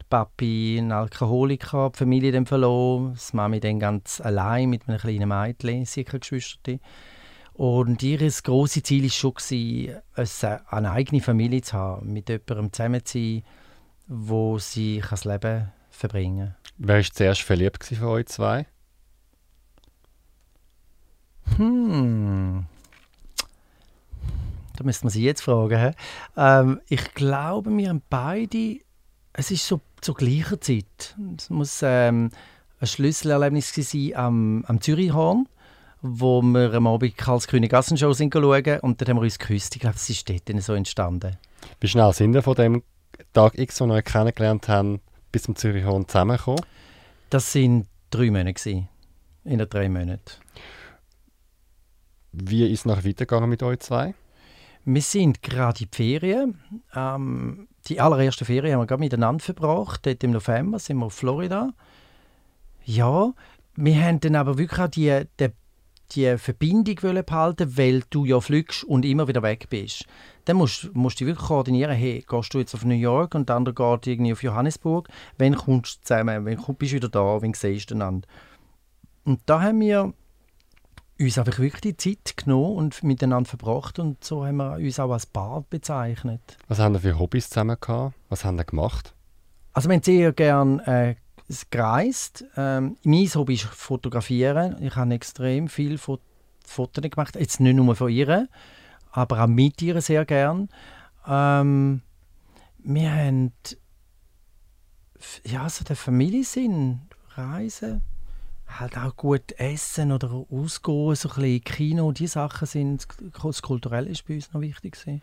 [0.08, 5.28] Papi ein Alkoholiker, die Familie dann verloren, das Mami dann ganz allein mit einem kleinen
[5.28, 6.78] Mädchen, sie hat Geschwister.
[7.54, 9.10] Und ihr grosses Ziel war
[10.26, 13.42] schon, eine eigene Familie zu haben, mit jemandem zusammen zu sein,
[14.06, 16.72] wo sie das Leben verbringen kann.
[16.78, 18.66] Wer war zuerst verliebt von euch zwei?
[21.56, 22.66] Hm.
[24.76, 25.94] Da müsste man sie jetzt fragen.
[26.36, 28.78] Ähm, ich glaube, wir haben beide.
[29.32, 31.16] Es ist so zur gleichen Zeit.
[31.36, 32.30] Es muss ähm,
[32.80, 35.48] ein Schlüsselerlebnis sein am, am Zürichhorn,
[36.00, 39.74] wo wir am Abend Karlsgrüne Gassenshow sind schauen und dann haben wir uns geküsst.
[39.74, 41.36] Ich glaube, es ist dort so entstanden.
[41.80, 42.82] Wie schnell sind wir von dem
[43.32, 45.00] Tag X, den wir kennengelernt haben,
[45.32, 46.64] bis zum Zürichhorn zusammengekommen?
[47.30, 48.54] Das waren drei Monate.
[48.54, 48.88] Gewesen,
[49.44, 50.20] in den drei Monaten.
[52.32, 54.14] Wie ist nachher weitergegangen mit euch zwei?
[54.84, 56.60] Wir sind gerade in die Ferien.
[56.94, 60.06] Ähm, die allererste Ferien haben wir gerade miteinander verbracht.
[60.06, 61.72] Dort im November sind wir auf Florida.
[62.84, 63.32] Ja,
[63.76, 65.48] wir haben dann aber wirklich auch die, die,
[66.12, 70.06] die Verbindung behalten, weil du ja fliegst und immer wieder weg bist.
[70.46, 73.56] Dann musst, musst du wirklich koordinieren, hey, gehst du jetzt auf New York und der
[73.56, 75.08] andere geht irgendwie auf Johannesburg.
[75.36, 76.46] Wann kommst du zusammen?
[76.46, 77.42] Wann bist du wieder da?
[77.42, 78.26] Wann siehst du einander?
[79.24, 80.14] Und da haben wir
[81.18, 85.10] uns einfach wirklich die Zeit genommen und miteinander verbracht und so haben wir uns auch
[85.10, 86.56] als Paar bezeichnet.
[86.68, 88.14] Was haben wir für Hobbys zusammen gehabt?
[88.28, 89.14] Was haben wir gemacht?
[89.72, 91.14] Also wir haben sehr gerne äh,
[91.70, 92.44] gereist.
[92.56, 94.76] Ähm, mein Hobby ist Fotografieren.
[94.82, 96.20] Ich habe extrem viel Fot
[96.64, 97.34] Fotos gemacht.
[97.34, 98.48] Jetzt nicht nur von ihr,
[99.10, 100.68] aber auch mit ihr sehr gern.
[101.26, 102.02] Ähm,
[102.78, 103.52] wir haben
[105.44, 107.00] ja, so den Familiensinn,
[107.34, 108.02] Reisen
[108.68, 113.06] halt auch gut essen oder ausgehen, so ein bisschen Kino, die Sachen sind,
[113.42, 115.22] das Kulturelle ist bei uns noch wichtig gewesen.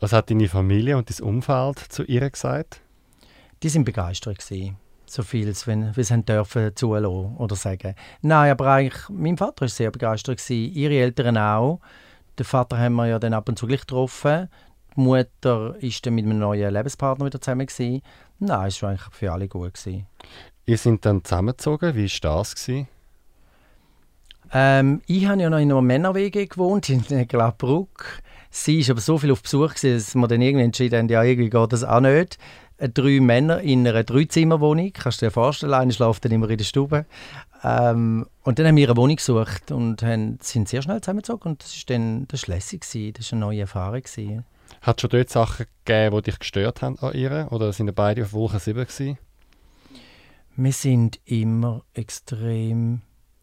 [0.00, 2.80] Was hat deine Familie und dein Umfeld zu ihr gesagt?
[3.62, 4.76] Die sind begeistert gewesen.
[5.06, 7.94] So viel, wenn wir es dürfen zulassen oder sagen.
[8.22, 11.80] Nein, aber eigentlich, mein Vater war sehr begeistert gewesen, ihre Eltern auch.
[12.38, 14.48] Den Vater haben wir ja dann ab und zu gleich getroffen.
[14.96, 18.02] Die Mutter ist dann mit einem neuen Lebenspartner wieder zusammen gewesen.
[18.38, 20.06] Nein, es war eigentlich für alle gut gewesen.
[20.68, 21.94] Ihr seid dann zusammengezogen.
[21.94, 22.68] Wie war das?
[24.52, 28.20] Ähm, ich habe ja noch in einer Männerwege gewohnt, in Glabruck.
[28.50, 31.22] Sie war aber so viel auf Besuch, gewesen, dass wir dann irgendwie entschieden haben, ja,
[31.22, 32.38] irgendwie geht das auch nicht.
[32.78, 36.58] Äh, drei Männer in einer Dreizimmerwohnung, kannst du dir vorstellen, einer schläft dann immer in
[36.58, 37.06] der Stube.
[37.62, 41.62] Ähm, und dann haben wir eine Wohnung gesucht und haben, sind sehr schnell zusammengezogen und
[41.62, 43.12] das war dann das lässig, gewesen.
[43.16, 44.02] das war eine neue Erfahrung.
[44.02, 44.44] Gewesen.
[44.82, 47.48] Hat es schon dort Sachen gegeben, die dich gestört haben an ihr?
[47.50, 49.18] Oder sind beide auf Wolke 7 gewesen?
[50.56, 53.02] Wir sind immer extrem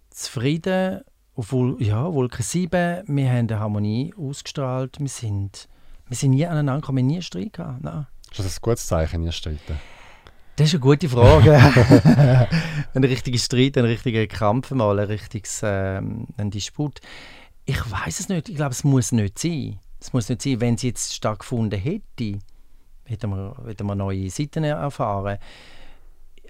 [0.09, 1.01] zufrieden.
[1.35, 4.99] Obwohl, ja, Wolke 7, wir haben eine Harmonie ausgestrahlt.
[4.99, 5.67] Wir sind,
[6.07, 7.83] wir sind nie aneinander gekommen, nie Streit gehabt.
[7.83, 8.07] Nein.
[8.31, 9.79] Ist das ein gutes Zeichen, ihr streiten?
[10.55, 11.53] Das ist eine gute Frage.
[12.93, 16.99] ein richtiger Streit, ein richtiger Kampf, mal ein richtiges ähm, ein Disput.
[17.65, 18.49] Ich weiß es nicht.
[18.49, 19.79] Ich glaube, es muss nicht sein.
[19.99, 20.61] Es muss nicht sein.
[20.61, 22.39] Wenn sie jetzt stattgefunden hätte,
[23.05, 25.39] hätten wir, hätten wir neue Seiten erfahren.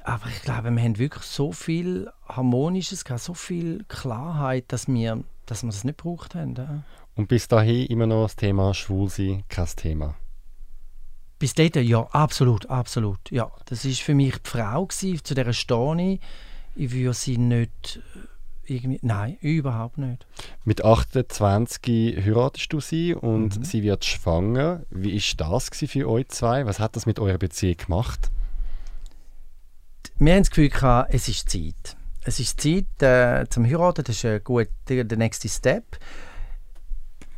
[0.04, 5.64] Aber ich glaube, wir haben wirklich so viel Harmonisches, so viel Klarheit, dass wir, dass
[5.64, 6.56] wir das nicht gebraucht haben.
[6.56, 6.84] Ja.
[7.16, 10.16] Und bis dahin immer noch das Thema Schwulsein kein Thema?
[11.40, 13.20] Bis dahin, ja, absolut, absolut.
[13.30, 16.20] Ja, das war für mich die Frau, gewesen, zu der stehe ich.
[16.76, 18.02] Ich würde sie nicht
[18.66, 20.26] äh, irgendwie, nein, überhaupt nicht.
[20.64, 23.64] Mit 28 heiratest du sie und mhm.
[23.64, 24.84] sie wird schwanger.
[24.90, 26.66] Wie war das für euch zwei?
[26.66, 28.32] Was hat das mit eurer Beziehung gemacht?
[30.20, 31.98] Wir haben das Gefühl gehabt, es ist Zeit.
[32.26, 35.98] es ist Zeit äh, zum Heiraten, das ist ein gut, der, nächste Step.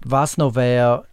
[0.04, 1.06] Was noch wäre,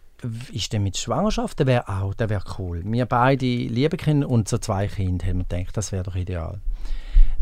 [0.51, 2.81] ist denn mit Schwangerschaft, der wäre auch, der wäre cool.
[2.85, 6.59] Wir beide lieben Kinder und so zwei Kinder, haben wir gedacht, das wäre doch ideal.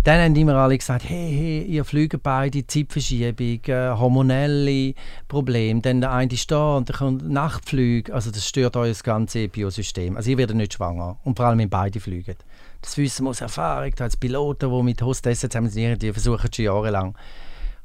[0.03, 4.95] Dann haben immer alle gesagt, hey, hey, ihr fliegt beide, Zeitverschiebung, äh, hormonelle
[5.27, 9.49] Probleme, dann der eine ist da und dann kommt Nachtflüge, also das stört euer ganzes
[9.49, 10.17] Biosystem.
[10.17, 12.36] Also ihr werdet nicht schwanger und vor allem wenn beide fliegen.
[12.82, 16.65] Das wissen wir aus Erfahrung, da als Piloten, die mit Hostessen zusammen die versuchen schon
[16.65, 17.15] jahrelang.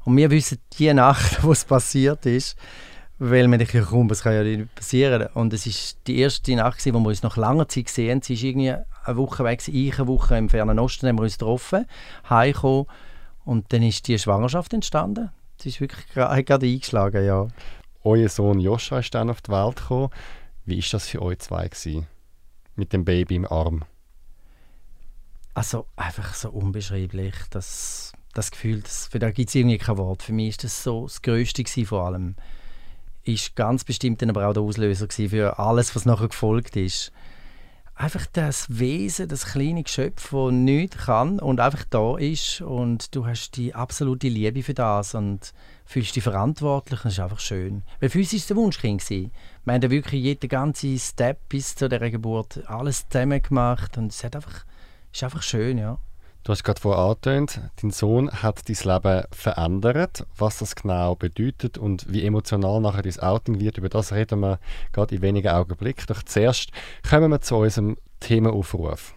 [0.03, 2.57] Und wir wissen die Nacht, wo es passiert ist,
[3.19, 5.27] weil man denkt, komm, das kann ja nicht passieren.
[5.33, 8.43] Und es war die erste Nacht, wo wir uns nach langer Zeit gesehen Sie ist
[8.43, 11.85] irgendwie eine Woche weg, eine Woche im Fernen Osten, haben wir uns getroffen,
[12.29, 12.85] heimgekommen
[13.45, 15.29] und dann ist die Schwangerschaft entstanden.
[15.59, 17.47] Sie ist wirklich gerade eingeschlagen, ja.
[18.03, 20.09] Euer Sohn Joscha ist dann auf die Welt gekommen.
[20.65, 22.07] Wie war das für euch zwei gewesen?
[22.75, 23.83] Mit dem Baby im Arm?
[25.57, 30.21] Also einfach so unbeschreiblich, das, das Gefühl, das, für da gibt es irgendwie kein Wort.
[30.21, 32.35] Für mich ist das so das Größte vor allem
[33.23, 37.11] ist ganz bestimmt dann aber auch der Auslöser für alles, was nachher gefolgt ist.
[37.95, 43.25] Einfach das Wesen, das kleine Geschöpf, das nichts kann und einfach da ist und du
[43.25, 47.81] hast die absolute Liebe für das und fühlst dich verantwortlich das ist einfach schön.
[47.99, 49.09] Weil für uns war es der Wunschkind.
[49.09, 49.31] Wir
[49.65, 54.35] haben wirklich jeden ganzen Step bis zu dieser Geburt alles zusammen gemacht und es hat
[54.35, 54.63] einfach,
[55.11, 55.97] ist einfach schön, ja.
[56.43, 60.25] Du hast gerade vorher angetönt, dein Sohn hat dein Leben verändert.
[60.37, 64.59] Was das genau bedeutet und wie emotional nachher dein Outing wird, über das reden wir
[64.93, 66.05] gerade in wenigen Augenblicken.
[66.07, 66.69] Doch zuerst
[67.07, 69.13] kommen wir zu unserem Themenaufruf.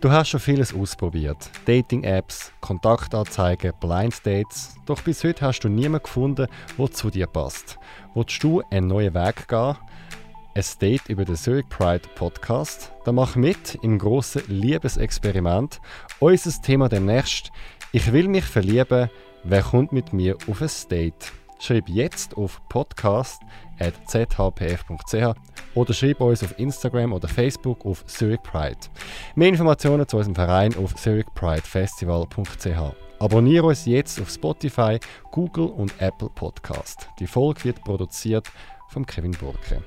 [0.00, 1.50] Du hast schon vieles ausprobiert.
[1.66, 4.76] Dating-Apps, Kontaktanzeigen, Blind Dates.
[4.86, 6.46] Doch bis heute hast du niemanden gefunden,
[6.78, 7.78] der zu dir passt.
[8.14, 9.76] Willst du einen neuen Weg gehen?
[10.58, 12.90] Ein Date über den Zurich Pride Podcast.
[13.04, 15.80] Da mach mit im grossen Liebesexperiment.
[16.18, 17.52] Unser Thema demnächst:
[17.92, 19.08] Ich will mich verlieben.
[19.44, 21.32] Wer kommt mit mir auf ein Date?
[21.60, 25.34] Schreib jetzt auf podcast.zhpf.ch
[25.74, 28.80] oder schreib uns auf Instagram oder Facebook auf Zurich Pride.
[29.36, 32.96] Mehr Informationen zu unserem Verein auf zurichpridefestival.ch.
[33.20, 34.98] Abonniere uns jetzt auf Spotify,
[35.30, 37.08] Google und Apple Podcast.
[37.20, 38.50] Die Folge wird produziert
[38.88, 39.84] von Kevin Burke.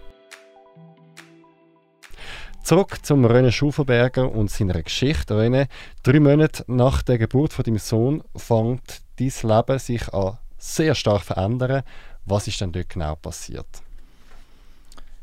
[2.63, 5.34] Zurück zum René Schufelberger und seiner Geschichte.
[5.34, 5.67] René,
[6.04, 11.24] drei Monate nach der Geburt von deinem Sohn fängt dein Leben sich an sehr stark
[11.24, 11.84] verändern.
[12.26, 13.67] Was ist denn dort genau passiert?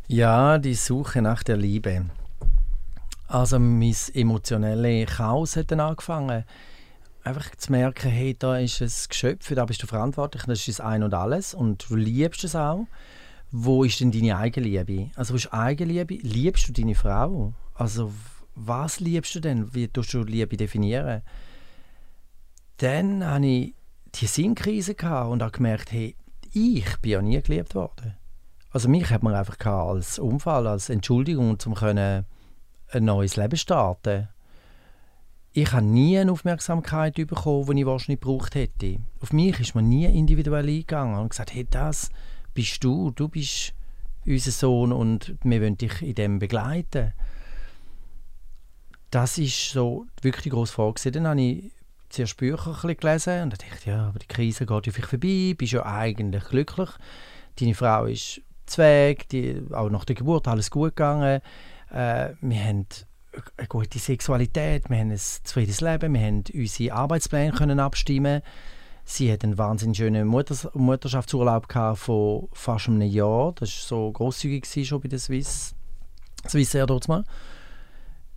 [0.08, 2.06] Ja, die Suche nach der Liebe.
[3.28, 6.44] Also mein emotionelles Chaos hat dann angefangen.
[7.22, 10.80] Einfach zu merken, hey, da ist ein Geschöpf, da bist du verantwortlich, das ist das
[10.80, 12.86] Ein und Alles und du liebst es auch
[13.50, 15.10] wo ist denn deine Eigenliebe?
[15.14, 16.14] Also, was ist Eigenliebe?
[16.14, 17.54] Liebst du deine Frau?
[17.74, 18.12] Also,
[18.54, 19.74] was liebst du denn?
[19.74, 21.22] Wie tust du Liebe definieren?
[22.78, 23.74] Dann hatte ich
[24.14, 26.16] die Sinnkrise und habe gemerkt, hey,
[26.52, 28.14] ich bin ja nie geliebt worden.
[28.70, 32.24] Also mich hat man einfach als Unfall, als Entschuldigung, um ein
[33.00, 34.28] neues Leben starten.
[35.52, 38.98] Ich habe nie eine Aufmerksamkeit bekommen, die ich wahrscheinlich gebraucht hätte.
[39.20, 42.10] Auf mich ist man nie individuell eingegangen und gesagt, hey, das
[42.58, 43.72] bist du, du bist
[44.26, 47.12] unser Sohn und wir wollen dich in dem begleiten.
[49.12, 51.12] Das ist so wirklich die grosse Frage.
[51.12, 51.70] Dann habe ich
[52.08, 55.86] zuerst Bücher gelesen und dachte ja, aber die Krise geht ja vielleicht vorbei, bist ja
[55.86, 56.90] eigentlich glücklich.
[57.60, 61.40] Deine Frau ist Zweig, die, auch nach der Geburt alles gut gegangen.
[61.92, 62.86] Äh, wir haben
[63.56, 68.42] eine gute Sexualität, wir haben ein zufriedenes Leben, wir haben unsere Arbeitspläne können abstimmen
[69.10, 71.66] Sie hat einen wahnsinnig schönen Mutters Mutterschaftsurlaub
[71.96, 73.54] von fast einem Jahr.
[73.54, 75.74] Das war so grosszügig schon bei der Swiss,
[76.46, 77.24] Swiss Air dort mal.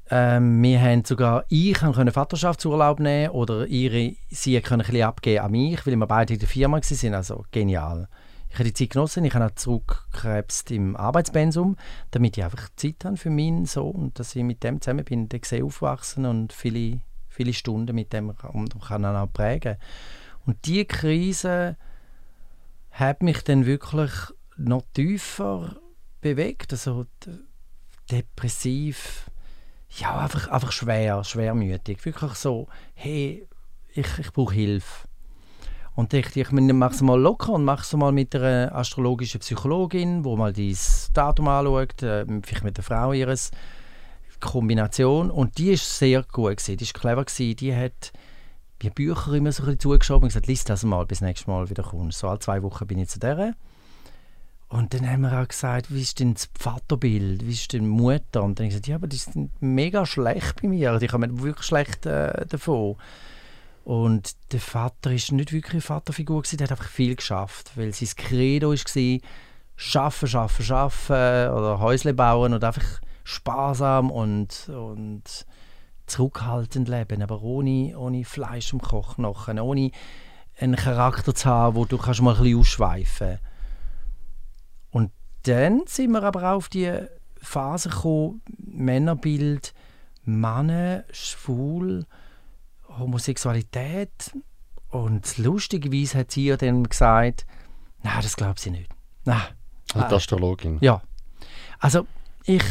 [0.09, 5.51] Ähm, wir haben sogar, ich konnte Vaterschaftsurlaub nehmen oder ihre, sie können ein abgeben an
[5.51, 7.13] mich, weil wir beide in der Firma waren.
[7.15, 8.07] Also genial.
[8.49, 11.75] Ich habe die Zeit genossen, ich habe auch zurückgekrebst im Arbeitspensum,
[12.11, 15.41] damit ich einfach Zeit habe für meinen Sohn dass ich mit dem zusammen bin, der
[15.43, 19.75] sehe aufwachsen und viele, viele Stunden mit dem und kann auch prägen.
[20.45, 21.77] Und diese Krise
[22.91, 24.11] hat mich dann wirklich
[24.57, 25.77] noch tiefer
[26.21, 27.05] bewegt, also
[28.11, 29.29] depressiv,
[29.89, 32.03] ja, einfach, einfach schwer, schwermütig.
[32.05, 33.47] Wirklich so, hey,
[33.93, 35.07] ich, ich brauche Hilfe.
[35.93, 39.41] Und ich dachte, ich mache es mal locker und mache es mal mit einer astrologischen
[39.41, 43.51] Psychologin, wo mal dieses Datum anschaut, äh, vielleicht mit der Frau ihres
[44.39, 45.29] Kombination.
[45.29, 48.13] Und die ist sehr gut gewesen, die ist clever gewesen, die hat
[48.81, 51.69] die Bücher immer so ein bisschen zugeschoben und gesagt, lies das mal, bis nächstes Mal
[51.69, 52.19] wieder kommst.
[52.19, 53.55] So alle zwei Wochen bin ich zu der.
[54.69, 57.89] Und dann haben wir auch gesagt, wie ist denn das Vaterbild, wie ist denn die
[57.89, 58.41] Mutter?
[58.41, 61.41] Und dann habe ich gesagt, ja, aber die sind mega schlecht bei mir, die kommen
[61.41, 62.95] wirklich schlecht äh, davon.
[63.83, 67.93] Und der Vater ist nicht wirklich eine Vaterfigur, gewesen, der hat einfach viel geschafft, weil
[67.93, 69.19] sein Credo war,
[69.75, 75.45] schaffen, schaffen, schaffen oder Häusle bauen und einfach sparsam und, und
[76.11, 79.91] zurückhaltend leben, aber ohne, ohne Fleisch im Kochknochen, ohne
[80.59, 83.39] einen Charakter zu haben, wo du kannst mal ein bisschen ausschweifen.
[84.91, 85.11] Und
[85.43, 86.91] dann sind wir aber auch auf die
[87.37, 89.73] Phase gekommen, Männerbild,
[90.23, 92.05] Männer, schwul,
[92.87, 94.31] Homosexualität.
[94.89, 97.45] Und lustigerweise hat sie ja dann gesagt,
[98.03, 98.91] nein, das glaubt sie nicht.
[99.25, 99.41] Nein.
[99.93, 100.77] Also die Astrologin.
[100.81, 101.01] Ja.
[101.79, 102.05] Also
[102.45, 102.63] ich,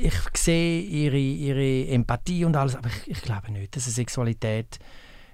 [0.00, 4.78] ich sehe ihre, ihre Empathie und alles, aber ich, ich glaube nicht, dass eine Sexualität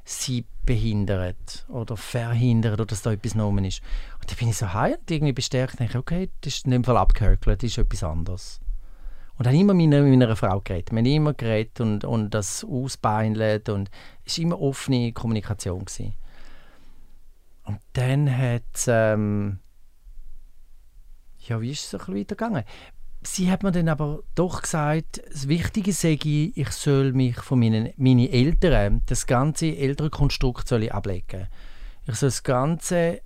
[0.05, 3.83] sie behindert oder verhindert oder dass da etwas genommen ist.
[4.21, 6.85] Und da bin ich so heim und irgendwie bestärkt, denke okay, das ist in dem
[6.85, 8.61] Fall abgehökelt, das ist etwas anderes.
[9.37, 10.93] Und dann immer mit einer, mit einer Frau geredet.
[10.93, 13.91] Wir haben immer geredet und, und das ausbeinelt und
[14.25, 15.85] es war immer offene Kommunikation.
[15.85, 16.15] Gewesen.
[17.65, 19.59] Und dann hat ähm,
[21.49, 22.65] ja, wie ist es ein bisschen weitergegangen?
[23.27, 27.91] Sie hat mir dann aber doch gesagt, das Wichtige sei, ich soll mich von meinen,
[27.97, 31.49] meinen Eltern, das ganze Elternkonstrukt soll ich ablegen.
[32.07, 33.21] Ich soll das Ganze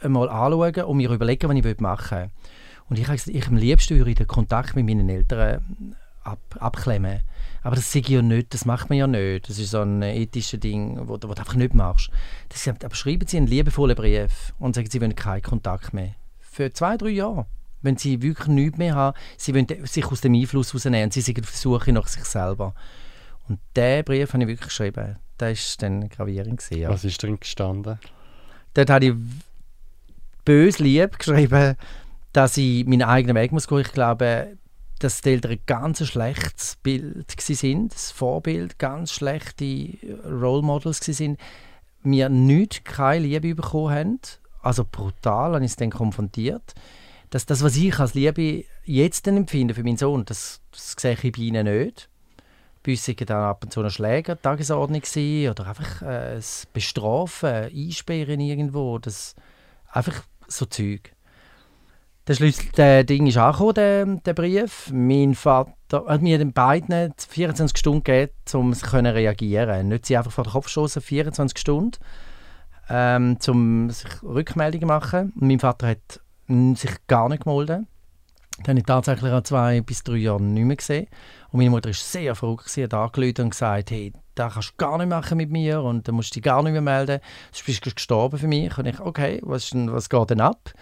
[0.00, 2.30] einmal anschauen und mir überlegen, was ich machen will.
[2.88, 7.20] Und ich habe gesagt, ich am liebsten würde den Kontakt mit meinen Eltern ab, abklemmen.
[7.62, 9.48] Aber das sehe ich ja nicht, das macht man ja nicht.
[9.48, 12.10] Das ist so ein ethisches Ding, wo, wo du einfach nicht machst.
[12.48, 16.14] Das, aber schreiben Sie einen liebevollen Brief und sagen, Sie wollen keinen Kontakt mehr.
[16.40, 17.46] Für zwei, drei Jahre
[17.82, 21.40] wenn sie wirklich nichts mehr haben, sie wollen sich aus dem Einfluss herausnehmen, sie sind
[21.40, 22.74] auf der Suche nach sich selber.
[23.48, 25.16] Und diesen Brief habe ich wirklich geschrieben.
[25.40, 26.58] Der war dann gravierend.
[26.60, 26.88] Gewesen, ja.
[26.88, 27.98] Was ist drin gestanden?
[28.74, 29.14] Dort habe ich
[30.44, 31.76] bös lieb geschrieben,
[32.32, 33.80] dass ich meinen eigenen Weg muss gehen.
[33.80, 34.56] Ich glaube,
[34.98, 41.40] dass die Eltern ein ganz schlechtes Bild sind, das Vorbild, ganz schlechte Role Models sind.
[42.04, 44.20] Wir nicht keine Liebe bekommen haben.
[44.60, 46.74] Also brutal habe ich es dann konfrontiert
[47.32, 51.32] dass das, was ich als Liebe jetzt empfinde für meinen Sohn, das, das sehe ich
[51.32, 52.10] bei ihnen nicht.
[52.82, 55.00] Bei uns dann ab und zu ein Schläger Tagesordnung
[55.50, 59.34] oder einfach äh, das Bestrafen, Einsperren irgendwo, das,
[59.90, 61.12] einfach so Zeug.
[62.26, 64.90] Der, Schlüssel, der Ding ist angekommen, der, der Brief.
[64.92, 69.88] Mein Vater hat mir den beiden 24 Stunden gegeben, um zu reagieren.
[69.88, 71.98] Nicht sie einfach vor den Kopf stoßen, 24 Stunden,
[72.90, 75.32] ähm, um sich Rückmeldungen machen.
[75.34, 76.20] Und mein Vater hat
[76.76, 77.86] sich gar nicht gemolden.
[78.58, 81.08] Den habe ich tatsächlich auch zwei bis drei Jahre nicht mehr gesehen.
[81.50, 84.76] Und meine Mutter war sehr froh, sie hat angerufen und gesagt, hey, das kannst du
[84.76, 87.20] gar nicht machen mit mir und dann musst du dich gar nicht mehr melden.
[87.50, 88.76] Sonst bist du gestorben für mich.
[88.78, 90.72] Und ich, okay, was, denn, was geht denn ab?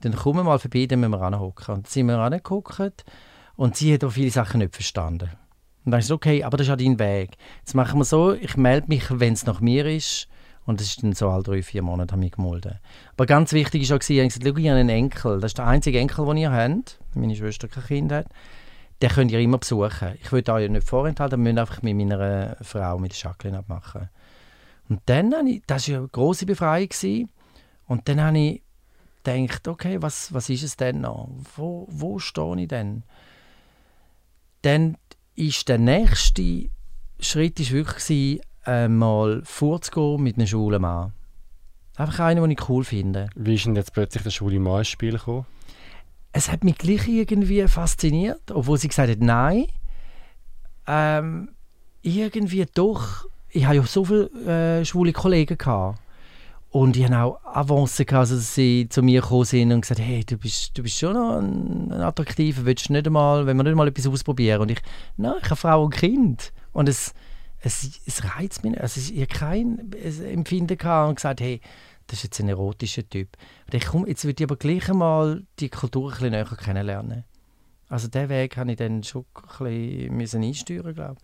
[0.00, 1.74] Dann kommen wir mal vorbei, dann müssen wir anhocken.
[1.74, 3.04] Und dann sind wir angeguckt
[3.56, 5.30] und sie hat auch viele Sachen nicht verstanden.
[5.84, 7.36] Und dann ist es okay, aber das ist auch dein Weg.
[7.58, 10.28] Jetzt machen wir so, ich melde mich, wenn es nach mir ist
[10.68, 12.78] und das ist dann so alle drei, vier Monate habe ich gemolden.
[13.14, 15.40] Aber ganz wichtig war auch, ich habe gesagt, schau, ich habe einen Enkel.
[15.40, 17.00] Das ist der einzige Enkel, den ihr habt.
[17.14, 18.26] Meine Schwester kein Kind hat.
[19.00, 20.18] Den könnt ihr immer besuchen.
[20.22, 24.10] Ich will euch nicht vorenthalten, wir müssen einfach mit meiner Frau, mit Jacqueline, abmachen.
[24.90, 26.90] Und dann habe ich, das war eine grosse Befreiung.
[26.90, 27.30] Gewesen.
[27.86, 28.62] Und dann habe ich
[29.24, 31.30] gedacht, okay, was, was ist es denn noch?
[31.56, 33.04] Wo, wo stehe ich denn?
[34.60, 34.98] Dann
[35.34, 36.68] ist der nächste
[37.20, 41.12] Schritt ist wirklich einmal vorzugehen mit einem schwulen Mann.
[41.96, 43.28] Einfach einen, den ich cool finde.
[43.34, 45.46] Wie ist denn jetzt plötzlich der schwule Mann ins Spiel gekommen?
[46.32, 49.66] Es hat mich gleich irgendwie fasziniert, obwohl sie gesagt hat, nein.
[50.86, 51.50] Ähm,
[52.02, 54.30] irgendwie doch, ich habe ja so viele
[54.80, 56.00] äh, schwule Kollegen gehabt.
[56.70, 60.22] Und ich hatte auch Avancen, also dass sie zu mir gekommen sind und gesagt hey,
[60.22, 63.64] du bist, du bist schon noch ein, ein attraktiver, willst du nicht einmal, wenn wir
[63.64, 64.60] nicht mal etwas ausprobieren?
[64.60, 64.82] Und ich,
[65.16, 66.52] nein, ich habe Frau und Kind.
[66.72, 67.14] Und es,
[67.60, 68.80] es, es reizt mich nicht.
[68.80, 71.60] Also ich habe kein Empfinden gehabt und gesagt, hey,
[72.06, 73.36] das ist jetzt ein erotischer Typ.
[73.66, 77.24] Und ich komm, jetzt würde ich aber gleich einmal die Kultur ein bisschen näher kennenlernen.
[77.88, 79.24] Also diesen Weg habe ich dann schon
[79.60, 81.16] ein bisschen einsteuern, glaube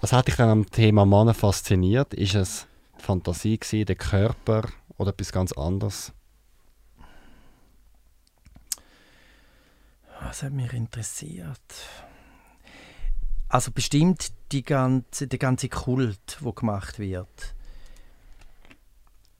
[0.00, 2.14] Was hat dich dann am Thema Mann fasziniert?
[2.14, 2.66] Ist es
[2.98, 6.12] die Fantasie, gewesen, der Körper oder etwas ganz anderes?
[10.22, 11.58] Was hat mich interessiert?
[13.50, 17.54] Also bestimmt die ganze, der ganze Kult, der gemacht wird.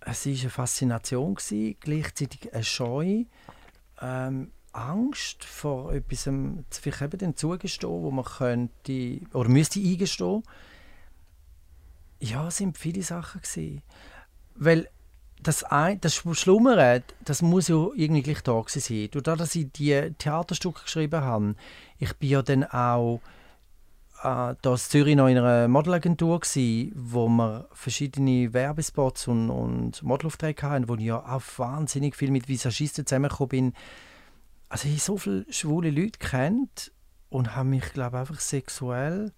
[0.00, 3.24] Es war eine Faszination, gewesen, gleichzeitig eine Scheu,
[4.00, 6.28] ähm, Angst vor etwas,
[6.70, 10.42] vielleicht eben dem zugestehen, wo man könnte oder müsste eingestehen.
[12.18, 13.82] Ja, es waren viele Sachen gewesen.
[14.56, 14.88] Weil
[15.40, 19.08] das, ein, das Schlummern, das muss ja irgendwie gleich da sein.
[19.12, 21.54] Dadurch, dass ich die Theaterstücke geschrieben habe,
[21.98, 23.20] ich bin ja dann auch
[24.22, 30.02] äh, da in Zürich noch in einer Modelagentur gsi, wo wir verschiedene Werbespots und, und
[30.02, 33.72] Modelaufträge hatten, wo ich auch wahnsinnig viel mit Visagisten zusammengekommen bin.
[34.68, 36.92] Also ich habe so viele schwule Leute kennt
[37.30, 39.32] und habe mich, glaube einfach sexuell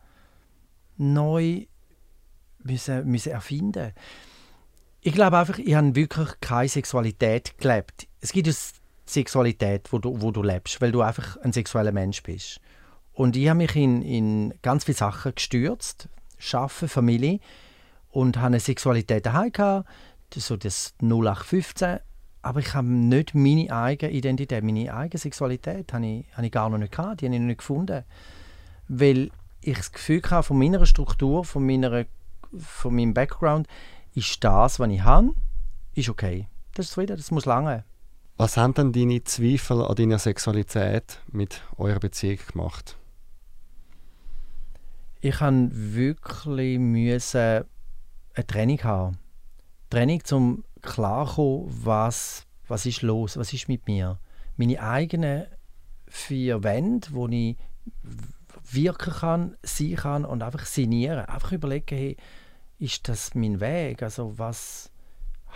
[0.97, 1.67] neu
[2.63, 3.93] müssen, müssen erfinden
[5.01, 8.09] Ich glaube einfach, ich habe wirklich keine Sexualität gelebt.
[8.21, 8.53] Es gibt ja
[9.07, 12.61] Sexualität, wo du, wo du lebst, weil du einfach ein sexueller Mensch bist.
[13.13, 16.09] Und ich habe mich in, in ganz viele Sachen gestürzt,
[16.39, 17.41] Schaffen, Familie
[18.11, 19.53] und habe eine Sexualität daheim
[20.35, 21.99] so das 0815.
[22.41, 26.69] Aber ich habe nicht meine eigene Identität, meine eigene Sexualität habe ich, habe ich gar
[26.71, 28.05] noch nicht gehabt, die habe ich noch nicht gefunden.
[28.89, 32.05] Weil ich das Gefühl hatte, von meiner Struktur, von, meiner,
[32.59, 33.69] von meinem Background,
[34.15, 35.33] ist das, was ich habe,
[35.95, 36.49] ist okay.
[36.75, 37.85] Das ist zufrieden, das muss lange.
[38.39, 42.97] Was haben denn deine Zweifel an deiner Sexualität mit eurer Beziehung gemacht?
[45.25, 47.65] Ich musste wirklich müssen
[48.35, 49.19] eine Training haben.
[49.89, 54.19] Training, um klarzukommen, was, was ist los, was ist mit mir.
[54.57, 55.47] Meine eigenen
[56.09, 57.57] vier Wände, wo ich
[58.69, 61.25] wirken kann, sein kann und einfach sinnieren.
[61.27, 62.17] Einfach überlegen, hey,
[62.81, 64.03] ist das mein Weg?
[64.03, 64.91] Also was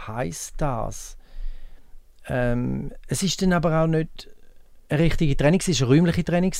[0.06, 1.16] heißt das?
[2.28, 4.28] Ähm, es ist dann aber auch nicht
[4.88, 6.54] eine richtige Training, es war eine räumliche Training,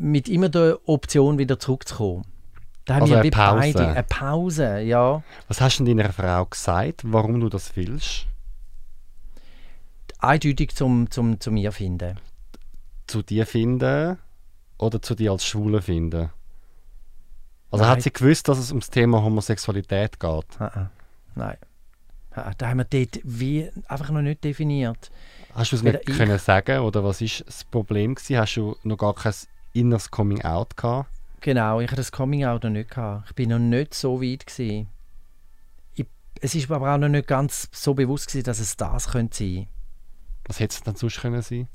[0.00, 2.24] mit immer der Option, wieder zurückzukommen.
[2.86, 3.60] Da haben also wir eine Pause.
[3.60, 5.22] beide eine Pause, ja.
[5.46, 8.26] Was hast du deiner Frau gesagt, warum du das willst?
[10.18, 12.18] Eindeutig zum, zum, zu mir finden.
[13.06, 14.18] Zu dir finden
[14.78, 16.30] oder zu dir als Schwule finden?
[17.70, 17.92] Also Nein.
[17.92, 20.46] hat sie gewusst, dass es um das Thema Homosexualität geht?
[21.34, 21.56] Nein.
[22.58, 25.10] Da haben wir dort wie einfach noch nicht definiert.
[25.54, 28.38] Hast du es nicht können sagen oder was ist das Problem gewesen?
[28.38, 29.34] Hast du noch gar kein
[29.72, 31.10] inneres Coming Out gehabt?
[31.40, 33.28] Genau, ich hatte das Coming Out noch nicht gehabt.
[33.28, 34.88] Ich bin noch nicht so weit gewesen.
[35.94, 36.06] Ich,
[36.40, 39.66] es ist aber auch noch nicht ganz so bewusst gewesen, dass es das könnte sein.
[40.46, 41.68] Was hätte es dann sonst können sein?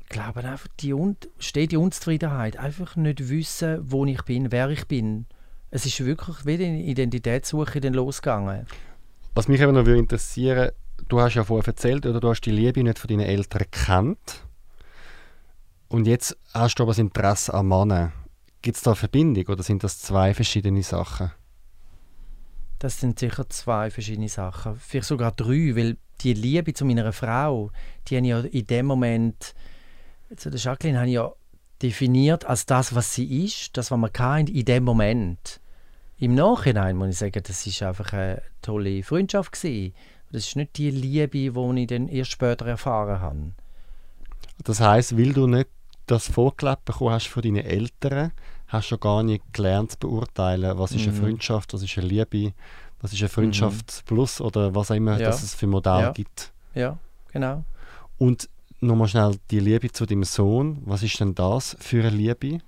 [0.00, 4.68] Ich glaube einfach die Un steht die Unzufriedenheit, einfach nicht wissen, wo ich bin, wer
[4.68, 5.26] ich bin.
[5.70, 8.66] Es ist wirklich wie eine Identitätssuche dann losgegangen.
[9.34, 10.70] Was mich aber noch interessieren
[11.08, 14.44] du hast ja vorher erzählt, oder du hast die Liebe nicht von deinen Eltern gekannt.
[15.94, 18.12] Und jetzt hast du aber das Interesse an Männern.
[18.62, 21.30] Gibt es da eine Verbindung oder sind das zwei verschiedene Sachen?
[22.80, 24.74] Das sind sicher zwei verschiedene Sachen.
[24.74, 27.70] Vielleicht sogar drei, weil die Liebe zu meiner Frau,
[28.08, 29.54] die habe ich ja in dem Moment,
[30.34, 31.32] zu der Jacqueline, habe ich ja
[31.80, 35.60] definiert als das, was sie ist, das, was man kann in dem Moment.
[36.18, 39.94] Im Nachhinein muss ich sagen, das ist einfach eine tolle Freundschaft gewesen.
[40.32, 43.52] Das ist nicht die Liebe, die ich dann erst später erfahren habe.
[44.64, 45.68] Das heißt, weil du nicht
[46.06, 48.32] das vorgelebt bekommen hast von deinen Eltern,
[48.68, 51.22] hast du gar nicht gelernt zu beurteilen, was ist eine mhm.
[51.22, 52.52] Freundschaft, was ist eine Liebe,
[53.00, 54.06] was ist eine Freundschaft mhm.
[54.06, 55.28] plus oder was auch immer ja.
[55.28, 56.12] es für Modell ja.
[56.12, 56.52] gibt.
[56.74, 56.98] Ja,
[57.32, 57.64] genau.
[58.18, 58.48] Und
[58.80, 60.82] nochmal schnell die Liebe zu deinem Sohn.
[60.84, 62.58] Was ist denn das für eine Liebe?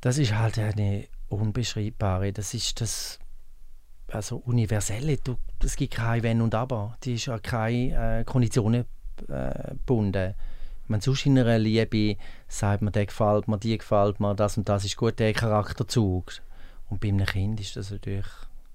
[0.00, 2.32] Das ist halt eine unbeschreibbare.
[2.32, 3.18] Das ist das
[4.08, 5.16] also universelle.
[5.18, 6.96] Du, es gibt kein Wenn und Aber.
[7.02, 8.84] Die ist an keine äh, Konditionen
[9.28, 9.74] äh,
[10.88, 12.16] Man sonst in einer Liebe
[12.48, 16.32] sagt man, der gefällt mir, die gefällt mir, das und das ist gut, der Charakterzug.
[16.88, 18.26] Und bei einem Kind ist das natürlich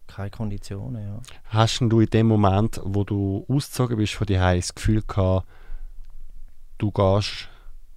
[0.08, 1.02] keine Konditionen.
[1.02, 1.20] Ja.
[1.46, 5.48] Hast du in dem Moment, wo du ausgezogen bist von dir das Gefühl gehabt,
[6.78, 7.48] du gehst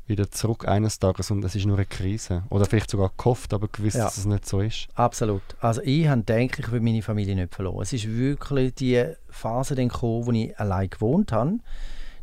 [0.07, 2.45] wieder zurück eines Tages und es ist nur eine Krise.
[2.51, 4.05] Oder vielleicht sogar gehofft, aber gewusst, ja.
[4.05, 4.89] dass es nicht so ist.
[4.95, 5.43] Absolut.
[5.61, 7.83] Also ich habe gedacht, ich will meine Familie nicht verloren.
[7.83, 11.59] Es ist wirklich die Phase dann gekommen, wo ich allein gewohnt habe.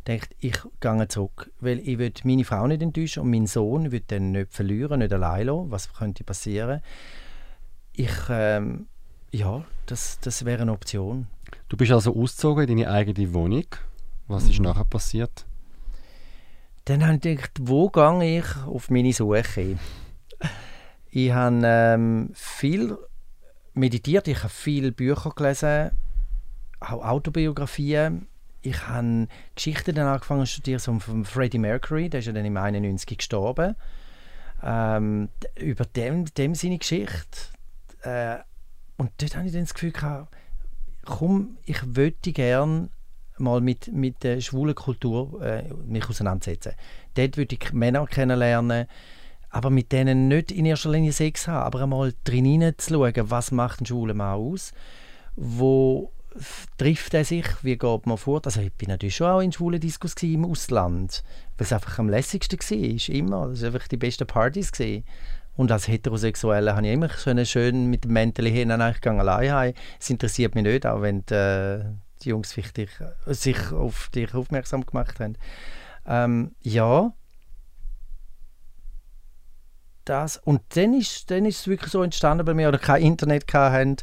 [0.04, 3.92] Ich dachte, ich gehe zurück, weil ich will meine Frau nicht enttäuschen und meinen Sohn
[3.92, 5.70] will dann nicht verlieren, nicht allein lassen.
[5.70, 6.80] Was könnte passieren?
[7.92, 8.88] Ich, ähm,
[9.30, 11.28] ja, das, das wäre eine Option.
[11.68, 13.66] Du bist also ausgezogen in deine eigene Wohnung.
[14.26, 14.50] Was mhm.
[14.50, 15.46] ist nachher passiert?
[16.86, 19.78] Dann habe ich gedacht, wo gehe ich auf meine Suche?
[21.10, 22.98] Ich habe ähm, viel
[23.74, 25.92] meditiert, ich habe viele Bücher gelesen,
[26.80, 28.26] auch Autobiografien.
[28.62, 32.44] Ich habe Geschichten dann angefangen zu studieren, so von Freddie Mercury, der ist ja dann
[32.44, 33.74] im 91 gestorben.
[34.62, 37.38] Ähm, über dem, dem seine Geschichte.
[38.02, 38.38] Äh,
[38.96, 40.32] und dort habe ich dann das Gefühl gehabt,
[41.04, 42.88] komm, ich würde gerne
[43.38, 46.74] mal mit, mit der schwulen Kultur äh, mich auseinandersetzen.
[47.14, 48.86] Dort würde ich Männer kennenlernen,
[49.50, 53.50] aber mit denen nicht in erster Linie Sex haben, aber einmal drin zu schauen, was
[53.50, 54.72] macht ein schwuler Mann aus,
[55.34, 56.12] wo
[56.78, 58.40] trifft er sich, wie geht man vor?
[58.44, 61.22] Also ich bin natürlich schon auch in schwulen Diskus im Ausland,
[61.56, 63.48] weil es einfach am lässigsten war, immer.
[63.48, 64.72] Das waren einfach die besten Partys.
[64.72, 65.04] Gewesen.
[65.54, 69.74] Und als Heterosexuelle habe ich immer schön, schön mit dem Mäntel hin ich gehe.
[70.00, 71.84] Es interessiert mich nicht, auch wenn die, äh,
[72.22, 75.36] die Jungs dich, äh, sich auf dich aufmerksam gemacht haben.
[76.06, 77.12] Ähm, ja,
[80.04, 80.38] das.
[80.38, 83.96] Und dann ist, dann ist es wirklich so entstanden bei mir, oder kein Internet hatten,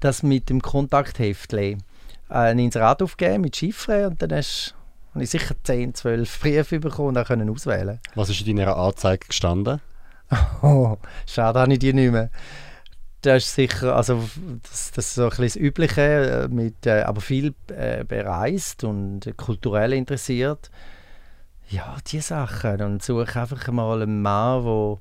[0.00, 1.82] dass mit dem Kontaktheftchen
[2.28, 4.74] äh, ein Inserat aufgegeben mit Chiffre und dann hast,
[5.14, 8.00] habe ich sicher 10, 12 Briefe bekommen und dann können auswählen.
[8.14, 9.80] Was ist in deiner Anzeige gestanden?
[10.60, 12.30] Oh, schade, habe ich die nicht mehr.
[13.22, 14.28] Das ist sicher, also
[14.62, 18.82] das, das ist so ein bisschen das Übliche, äh, mit, äh, aber viel äh, bereist
[18.82, 20.70] und kulturell interessiert.
[21.68, 22.82] Ja, die Sachen.
[22.82, 24.98] Und suche einfach mal einen Mann, der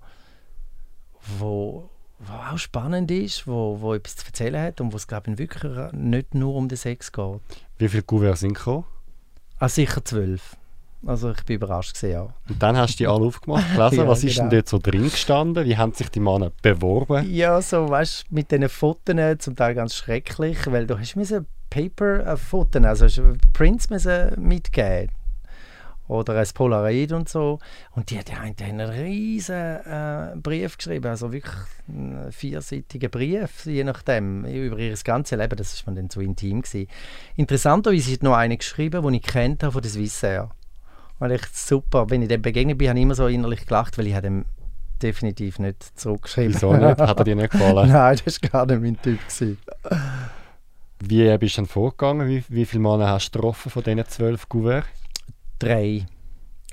[1.39, 1.89] wo,
[2.20, 5.38] wo auch spannend ist, wo, wo etwas zu erzählen hat und wo es glaube ich
[5.38, 7.39] wirklich nicht nur um den Sex geht.
[7.78, 8.86] Wie viele Kuverts sind gekommen?
[9.59, 10.55] Ah, sicher zwölf.
[11.05, 12.22] Also ich bin überrascht gesehen, ja.
[12.22, 13.95] Und dann hast du die alle aufgemacht, gelesen.
[13.99, 14.49] ja, Was ist genau.
[14.49, 15.66] denn dort so drin gestanden?
[15.66, 17.32] Wie haben sich die Männer beworben?
[17.32, 21.16] Ja, so weißt mit diesen Fotos, zum Teil ganz schrecklich, weil du hast
[21.70, 23.22] Paper-Fotos, also
[23.53, 23.89] Prints
[24.38, 25.11] mitgeben
[26.08, 27.60] oder ein Polaroid und so.
[27.95, 31.56] Und die, die haben einen riesen äh, Brief geschrieben, also wirklich
[31.88, 35.56] einen vierseitigen Brief, je nachdem, über ihr ganzes Leben.
[35.56, 36.88] Das ist mir dann zu intim gewesen.
[37.36, 40.49] Interessanterweise ist noch eine geschrieben, die ich kennt habe von der Swissair.
[41.20, 44.08] Und ich super, wenn ich dem begegnet bin, habe ich immer so innerlich gelacht, weil
[44.08, 44.45] ich dem
[45.01, 46.53] definitiv nicht zurückgeschrieben.
[46.53, 46.99] Wieso nicht?
[46.99, 47.89] Hat er dir nicht gefallen?
[47.91, 49.20] Nein, das war gar nicht mein Typ.
[49.20, 49.58] Gewesen.
[50.99, 52.28] Wie bist du dann vorgegangen?
[52.28, 54.88] Wie, wie viele Männer hast du getroffen von diesen zwölf Kuverts?
[55.66, 56.05] Drei.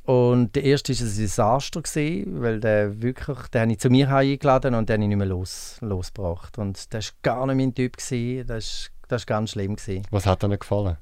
[0.04, 4.12] Und der erste war ein Desaster, gewesen, weil der wirklich, den habe ich zu mir
[4.12, 6.58] eingeladen und den habe ich nicht mehr los, losgebracht.
[6.58, 8.46] Und das war gar nicht mein Typ, gewesen.
[8.46, 9.76] das war das ganz schlimm.
[9.76, 10.06] Gewesen.
[10.10, 10.96] Was hat dir nicht gefallen?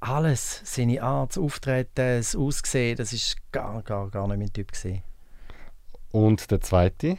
[0.00, 4.72] Alles, seine Art, das Auftreten, das Aussehen, das war gar, gar, gar nicht mein Typ.
[4.72, 5.02] Gewesen.
[6.10, 7.18] Und der zweite?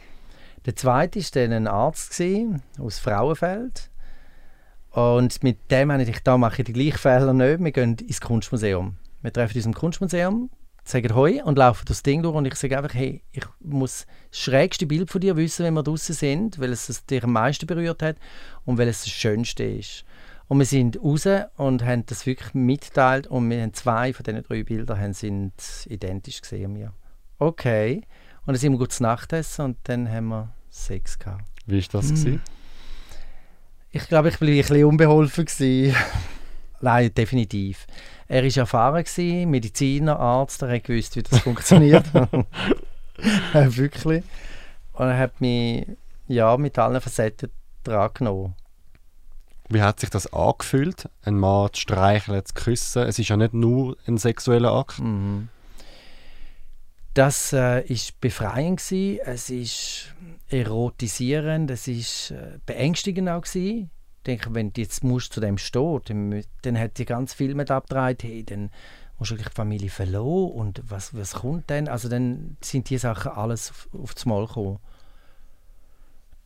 [0.66, 3.90] Der zweite war dann ein Arzt gewesen, aus Frauenfeld.
[4.90, 7.60] Und mit dem habe ich da mache ich die gleichen Fehler nicht.
[7.60, 8.96] Wir gehen ins Kunstmuseum.
[9.22, 10.50] Wir treffen uns im Kunstmuseum,
[10.84, 14.38] sagen Hoi und laufen das Ding durch und ich sage einfach, hey, ich muss das
[14.38, 18.02] schrägste Bild von dir wissen, wenn wir draußen sind, weil es dich am meisten berührt
[18.02, 18.16] hat
[18.64, 20.04] und weil es das Schönste ist.
[20.48, 24.42] Und wir sind raus und haben das wirklich mitgeteilt und wir haben zwei von diesen
[24.42, 25.54] drei Bildern sind
[25.86, 26.92] identisch gesehen mir.
[27.38, 28.02] Okay.
[28.40, 31.44] Und dann sind wir gut zu Nacht essen und dann haben wir Sex gehabt.
[31.66, 32.10] Wie war das?
[32.10, 32.40] Hm.
[33.92, 35.46] Ich glaube, ich war ein bisschen unbeholfen.
[36.80, 37.86] Nein, definitiv.
[38.32, 42.06] Er war erfahren, gewesen, Mediziner, Arzt, er hat gewusst, wie das funktioniert.
[43.52, 44.24] wirklich.
[44.94, 45.86] Und er hat mich
[46.28, 47.50] ja, mit allen Facetten
[47.84, 48.54] dran genommen.
[49.68, 53.02] Wie hat sich das angefühlt, einen Mann zu streicheln, zu küssen?
[53.02, 54.98] Es ist ja nicht nur ein sexueller Akt.
[54.98, 55.50] Mhm.
[57.12, 59.20] Das war äh, befreiend gewesen.
[59.26, 60.14] Es ist
[60.48, 63.90] erotisierend, es ist äh, beängstigend auch gewesen
[64.22, 67.70] denke, wenn du jetzt musst zu dem stehen, dann, dann hat die ganz viel mit
[67.70, 68.70] abgedreht, hey, dann
[69.18, 71.88] musst du die Familie verloren und was, was kommt denn?
[71.88, 74.78] Also dann sind die Sachen alles auf, auf das Mal gekommen.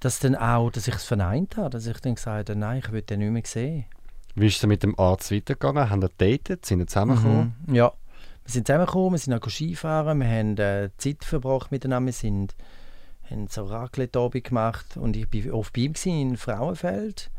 [0.00, 2.92] Dass dann auch, dass ich es verneint habe, dass ich dann gesagt habe, nein, ich
[2.92, 3.86] will den nicht mehr sehen.
[4.34, 5.88] Wie ist es mit dem Arzt weitergegangen?
[5.88, 6.66] Haben wir datet?
[6.66, 7.54] Sind wir zusammengekommen?
[7.66, 7.92] Mhm, ja,
[8.44, 12.54] wir sind zusammengekommen, wir sind auch Skifahren, wir haben äh, Zeit verbracht miteinander, wir sind,
[13.30, 17.30] haben so Raclette gemacht und ich war oft bei ihm in Frauenfeld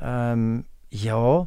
[0.00, 1.46] ähm, ja,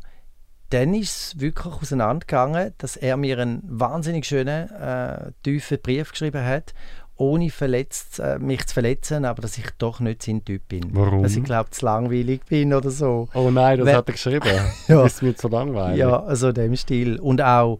[0.69, 6.45] dann ist es wirklich auseinandergegangen, dass er mir einen wahnsinnig schönen, äh, tiefen Brief geschrieben
[6.45, 6.73] hat,
[7.15, 10.95] ohne verletzt, äh, mich zu verletzen, aber dass ich doch nicht sein Typ bin.
[10.95, 11.23] Warum?
[11.23, 13.27] Dass ich glaube, zu langweilig bin oder so.
[13.33, 14.47] Oh nein, das Weil, hat er geschrieben.
[14.87, 15.03] ja.
[15.03, 15.97] Das ist mir zu langweilig.
[15.97, 17.19] Ja, also dem Stil.
[17.19, 17.79] Und auch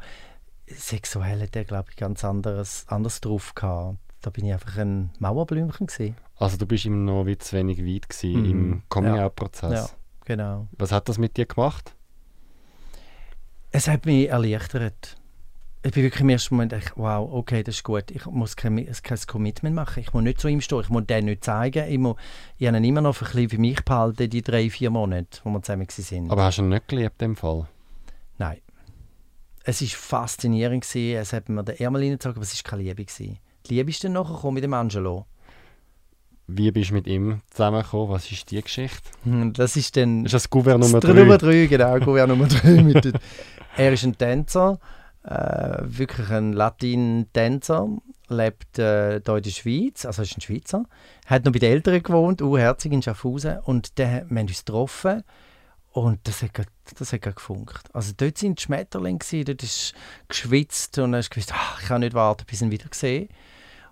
[0.67, 3.97] sexuell hat er, glaube ich, ganz anderes, anders drauf gehabt.
[4.22, 6.17] Da bin ich einfach ein Mauerblümchen gewesen.
[6.36, 8.51] Also du bist ihm noch wie zu wenig weit gewesen mm.
[8.51, 9.72] im Coming-out-Prozess.
[9.72, 9.89] Ja.
[10.30, 10.68] Genau.
[10.78, 11.96] Was hat das mit dir gemacht?
[13.72, 15.18] Es hat mich erleichtert.
[15.82, 18.12] Ich bin wirklich im ersten Moment echt, wow, okay, das ist gut.
[18.12, 20.02] Ich muss kein, kein Commitment machen.
[20.02, 20.82] Ich muss nicht zu ihm stehen.
[20.82, 21.90] Ich muss den nicht zeigen.
[21.90, 22.16] Ich, muss,
[22.60, 25.50] ich habe ihn immer noch ein bisschen für mich behalten, die drei, vier Monate, wo
[25.50, 26.30] wir zusammen waren.
[26.30, 27.68] Aber hast du ihn nicht geliebt, in dem Fall?
[28.38, 28.60] Nein.
[29.64, 30.84] Es war faszinierend.
[30.84, 31.18] Gewesen.
[31.18, 33.04] Es hat mir den Ärmel reingezogen, aber es war keine Liebe.
[33.04, 33.40] Gewesen.
[33.66, 35.26] Die Liebe ist dann nachher mit dem Angelo.
[36.52, 38.10] Wie bist du mit ihm zusammengekommen?
[38.10, 39.10] Was ist die Geschichte?
[39.24, 40.24] Hm, das ist dann...
[40.24, 41.14] Das ist das Gouverne Nummer 3?
[41.14, 42.00] Nummer 3, genau.
[42.00, 43.12] Gouverne Nummer 3.
[43.78, 44.80] er ist ein Tänzer,
[45.24, 47.88] äh, wirklich ein Latin-Tänzer.
[48.30, 50.86] lebt äh, hier in der Schweiz, also ist ein Schweizer,
[51.26, 55.24] hat noch bei den Eltern gewohnt, urherzig in Schaffhausen und der, wir haben uns getroffen
[55.91, 56.52] und das hat,
[56.97, 57.84] das hat gefunkt.
[57.93, 59.93] Also dort sind die Schmetterlinge, gewesen, dort ist
[60.28, 62.86] geschwitzt und dann hast du gewusst, ach, ich kann nicht warten, bis ich ihn wieder
[62.91, 63.28] sehe.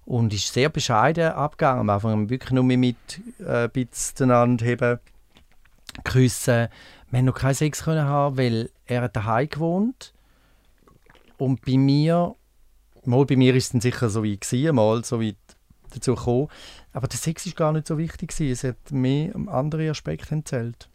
[0.07, 1.81] Und ist sehr bescheiden abgegangen.
[1.81, 2.95] Am Anfang wirklich nur mit
[3.39, 4.99] äh, ein bisschen heben,
[6.03, 6.69] küssen.
[7.11, 10.13] Wir haben noch keinen Sex können haben, weil er daheim gewohnt
[11.37, 12.35] und bei mir,
[13.05, 15.37] mal bei mir ist es dann sicher so wie gewesen, mal so weit
[15.93, 16.47] dazu gekommen,
[16.93, 18.51] aber der Sex ist gar nicht so wichtig gewesen.
[18.51, 20.89] Es hat mehr um andere Aspekte erzählt.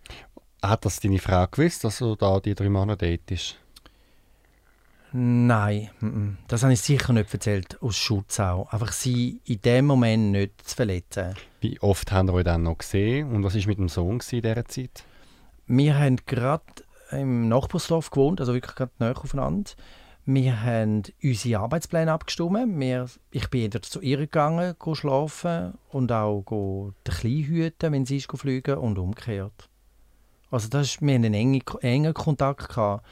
[0.62, 3.58] Hat das deine Frau gewusst, dass du da die drei Monate datest?
[5.14, 5.90] Nein,
[6.48, 8.72] das habe ich sicher nicht erzählt, aus Schutz auch.
[8.72, 11.34] Einfach sie in dem Moment nicht zu verletzen.
[11.60, 14.40] Wie oft haben wir euch dann noch gesehen und was war mit dem Sohn in
[14.42, 15.04] dieser Zeit?
[15.66, 16.64] Wir haben gerade
[17.10, 19.70] im Nachbarsdorf gewohnt, also wirklich gerade nahe aufeinander.
[20.24, 22.80] Wir haben unsere Arbeitspläne abgestimmt.
[22.80, 28.06] Wir, ich bin wieder zu ihr gegangen, schlafen und auch go den Kleinen hüten, wenn
[28.06, 29.68] sie ist fliegen und umgekehrt.
[30.50, 32.68] Also das ist, wir hatten einen engen, engen Kontakt.
[32.68, 33.04] Gehabt.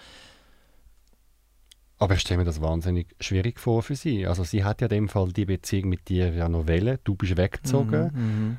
[2.00, 4.26] Aber ich stelle mir das wahnsinnig schwierig vor für sie.
[4.26, 6.98] Also sie hat ja in dem Fall die Beziehung mit dir ja noch wollen.
[7.04, 8.10] Du bist weggezogen.
[8.14, 8.56] Mhm, mhm.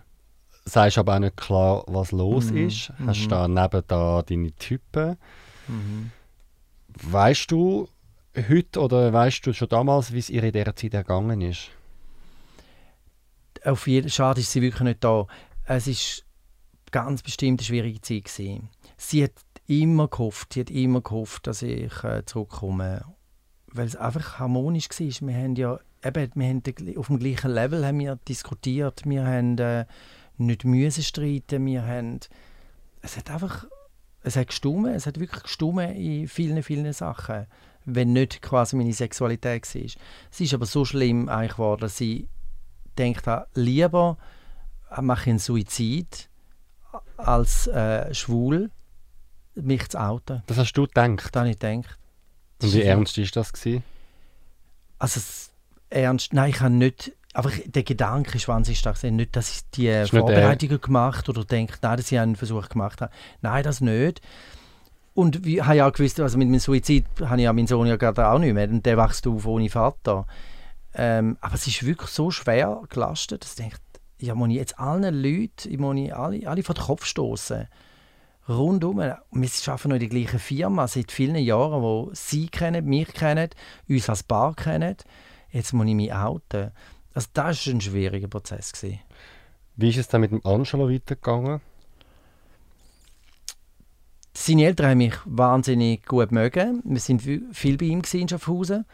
[0.64, 2.94] Sagst aber auch nicht klar, was los mhm, ist.
[3.04, 3.30] Hast mhm.
[3.30, 5.18] da neben da deine Typen.
[5.68, 6.12] Mhm.
[7.02, 7.90] Weißt du,
[8.48, 11.72] heute oder weißt du schon damals, wie es ihr in dieser Zeit ergangen ist?
[13.66, 15.26] Auf jeden Schade ist sie wirklich nicht da.
[15.66, 16.26] Es ist
[16.92, 18.70] ganz bestimmt eine schwierige Zeit gewesen.
[18.98, 19.34] Sie hat
[19.66, 23.04] immer gehofft, sie hat immer gehofft, dass ich äh, zurückkomme,
[23.74, 25.28] weil es einfach harmonisch war.
[25.28, 29.58] Wir haben ja eben, wir haben auf dem gleichen Level haben wir diskutiert, wir haben
[29.58, 29.86] äh,
[30.38, 32.20] nicht müssen streiten, wir haben
[33.02, 33.66] es hat einfach
[34.24, 37.48] es hat gestummen, es hat wirklich gestummen in vielen, vielen Sachen
[37.86, 39.82] wenn nicht quasi meine Sexualität war.
[40.32, 42.28] Es ist aber so schlimm eigentlich geworden, dass ich
[42.98, 43.24] denkt
[43.56, 44.18] lieber
[45.02, 46.30] mache ich einen Suizid
[47.18, 48.70] als äh, schwul
[49.56, 50.44] mich zu outen.
[50.48, 51.30] Das hast du gedacht?
[51.34, 51.98] Das habe ich gedacht.
[52.62, 53.54] Und wie ernst war das?
[53.54, 53.84] Gewesen?
[55.00, 55.20] Also
[55.90, 59.02] ernst, nein, ich habe nicht, aber der Gedanke ist wahnsinnig stark.
[59.04, 63.12] Nicht, dass ich die Vorbereitungen gemacht oder denke, nein, dass ich einen Versuch gemacht habe.
[63.42, 64.22] Nein, das nicht.
[65.14, 67.88] Und ich habe ja auch gewusst, also mit dem Suizid habe ich ja meinen Sohn
[67.88, 68.70] ja gerade auch nicht mehr.
[68.70, 70.26] Und der wächst auf ohne Vater.
[70.94, 73.78] Ähm, aber es ist wirklich so schwer gelastet, dass ich denke,
[74.20, 77.68] ja, muss ich jetzt allen Leuten, ich muss alle, alle vor den Kopf stoßen.
[78.52, 78.98] Rundum.
[78.98, 83.50] Wir arbeiten noch in der gleichen Firma seit vielen Jahren, wo sie kennen, mich kennen,
[83.88, 84.96] uns als Paar kennen.
[85.52, 86.72] Jetzt muss ich mich outen.
[87.14, 88.72] Also das war ein schwieriger Prozess.
[88.74, 89.00] Gewesen.
[89.76, 91.62] Wie ist es dann mit dem Angelo weitergegangen?
[94.34, 96.82] Seine Eltern haben mich wahnsinnig gut mögen.
[96.86, 98.86] Wir waren viel bei ihm in Schaffhausen.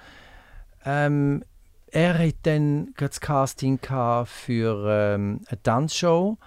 [0.84, 1.43] Ähm,
[1.91, 3.80] er hatte dann das Casting
[4.26, 6.38] für ähm, eine Tanzshow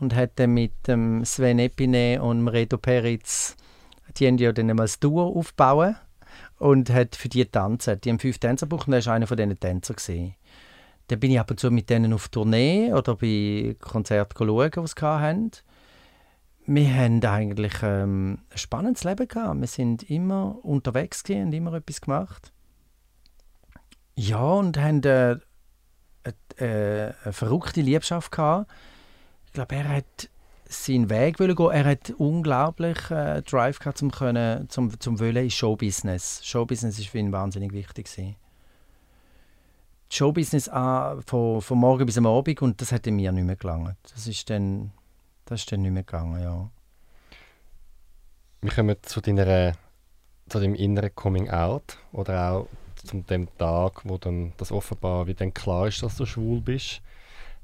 [0.00, 3.56] und dann mit dem Sven Epine und Redo Peritz
[4.18, 5.96] die haben ja dann einmal das Duo aufbauen
[6.58, 8.00] und hat für die tanzen.
[8.00, 9.94] Die haben fünf Tänzer gebraucht und er war einer von diesen Tänzer.
[9.94, 10.34] Gewesen.
[11.08, 14.86] Dann bin ich ab und zu mit denen auf Tournee oder bei Konzerten schauen, die
[14.86, 15.50] sie hatten
[16.70, 19.58] wir haben eigentlich ähm, ein spannendes Leben gehabt.
[19.58, 22.52] Wir sind immer unterwegs und immer etwas gemacht.
[24.16, 25.38] Ja, und haben äh,
[26.24, 28.70] eine, äh, eine verrückte Liebschaft gehabt.
[29.58, 30.30] Glaube, er hat
[30.68, 31.70] seinen Weg gehen.
[31.72, 36.44] Er hat unglaublich äh, Drive gehabt, zum können, zum, zum Wollen in Showbusiness.
[36.44, 38.36] Showbusiness ist für ihn wahnsinnig wichtig gewesen.
[40.10, 43.96] Showbusiness an, von, von morgen bis am Abend und das hätte mir nicht mehr gelangt.
[44.12, 44.92] Das ist dann
[45.44, 46.70] das ist dann nicht mehr gegangen, ja.
[48.60, 49.72] Wir kommen zu, deiner,
[50.48, 55.34] zu deinem inneren Coming Out oder auch zu dem Tag, wo dann das offenbar wie
[55.34, 57.00] dann klar ist, dass du schwul bist.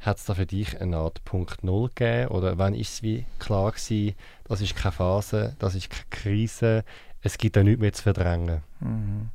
[0.05, 2.29] Hat es da für dich eine Art Punkt Null gegeben?
[2.29, 6.85] Oder wann ist es wie klar gewesen, das ist keine Phase, das ist keine Krise,
[7.23, 8.63] es gibt da nichts mehr zu verdrängen?
[8.81, 9.31] Mhm.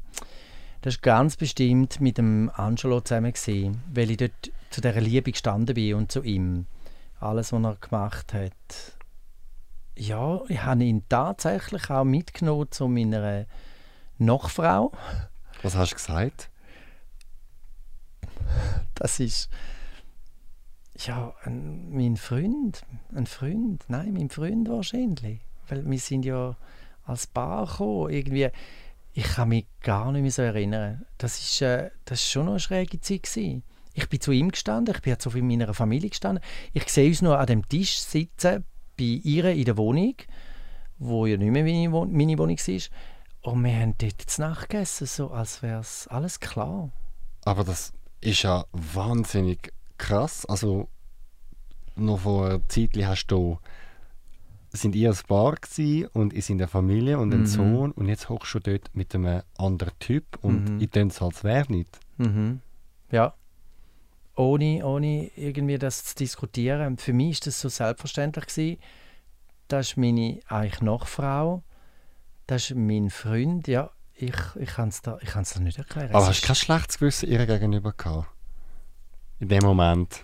[0.82, 5.32] Das war ganz bestimmt mit dem Angelo zusammen, gewesen, weil ich dort zu dieser Liebe
[5.32, 6.68] gestanden bin und zu ihm
[7.20, 8.54] alles, was er gemacht hat.
[9.98, 13.46] Ja, ich habe ihn tatsächlich auch mitgenommen zu meiner
[14.20, 14.92] Nachfrau.
[15.64, 16.50] Was hast du gesagt?
[18.94, 19.50] Das ist
[21.08, 22.82] ja ein, mein Freund,
[23.16, 26.56] ein Freund, nein, mein Freund wahrscheinlich, weil wir sind ja
[27.06, 28.50] als Paar gekommen, irgendwie.
[29.14, 31.06] Ich kann mich gar nicht mehr so erinnern.
[31.18, 33.64] Das ist, äh, das schon noch eine schräge Zeit gewesen.
[33.94, 36.44] Ich bin zu ihm gestanden, ich bin jetzt so in meiner Familie gestanden.
[36.74, 38.64] Ich sehe uns noch an dem Tisch sitzen,
[38.98, 40.16] bei ihr in der Wohnung,
[41.00, 43.54] wo ja nicht mehr meine, Wohn meine Wohnung war.
[43.54, 46.92] Und wir haben dort zu Nacht gegessen, so als wäre es alles klar.
[47.46, 50.46] Aber das ist ja wahnsinnig krass.
[50.48, 50.90] Also
[51.96, 53.60] noch vor einer Zeit hast du
[54.72, 55.56] sind ihr ein Paar
[56.14, 57.46] und ihr sind eine Familie und ein Mhm.
[57.48, 60.80] Sohn und jetzt hockst du dort mit einem anderen Typ und Mhm.
[60.82, 62.00] ich tue es als wäre nicht.
[62.18, 62.62] Mhm.
[63.12, 63.34] Ja.
[64.36, 66.98] Ohne, ohne irgendwie das zu diskutieren.
[66.98, 68.78] Für mich ist das so selbstverständlich gewesen.
[69.68, 71.64] Das ist meine eigentlich Nachfrau.
[72.48, 73.68] Das ist mein Freund.
[73.68, 76.12] Ja, ich, ich kann es ich da nicht erklären.
[76.12, 78.28] Aber Es hast du kein schlechtes Gewissen ihr gegenüber gehabt?
[79.40, 80.24] In dem Moment?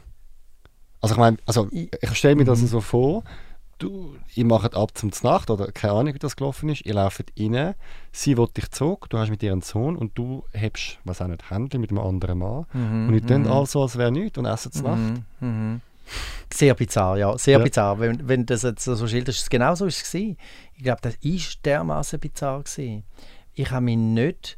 [1.02, 2.68] Also ich meine, also Ich- stelle mir das Mhm.
[2.68, 3.24] so vor,
[3.78, 7.26] du, ihr macht ab zum Nacht oder keine Ahnung, wie das gelaufen ist, ihr lauft
[7.40, 7.76] rein,
[8.12, 11.50] sie will dich zurück, du hast mit ihrem Sohn und du hebst, was auch nicht,
[11.50, 13.48] Händchen mit einem anderen Mann Mhm, und ich tun mhm.
[13.52, 15.22] alles so, als wäre nichts und essen zur Nacht.
[15.42, 15.82] Mhm, mhm.
[16.54, 17.38] Sehr bizarr, ja.
[17.38, 17.64] Sehr Ja.
[17.64, 18.00] bizarr.
[18.00, 20.38] Wenn, wenn das jetzt so schilderst, ist es genau so es.
[20.76, 23.04] Ich glaube, das ist dermaßen bizarr gewesen.
[23.54, 24.58] Ich habe mich nicht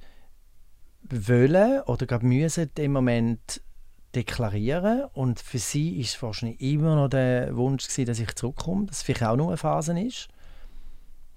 [1.09, 3.61] wollen oder gerade müssen im Moment
[4.17, 8.87] deklarieren und für sie ist es wahrscheinlich immer noch der Wunsch gewesen, dass ich zurückkomme,
[8.87, 10.27] dass es vielleicht auch nur eine Phase ist.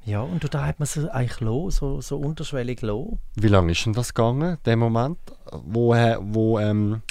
[0.07, 3.19] Ja, und da hat man sie eigentlich los, so, so unterschwellig los.
[3.35, 5.19] Wie lange ist denn das gegangen, der Moment,
[5.53, 7.03] wo, äh, wo ähm,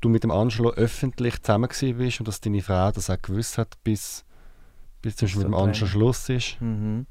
[0.00, 3.56] du mit dem Angelo öffentlich zusammen gewesen bist und dass deine Frau das auch gewusst
[3.56, 4.24] hat, bis,
[5.00, 6.60] bis zum Beispiel mit dem Angelo Schluss ist?
[6.60, 7.06] Mhm.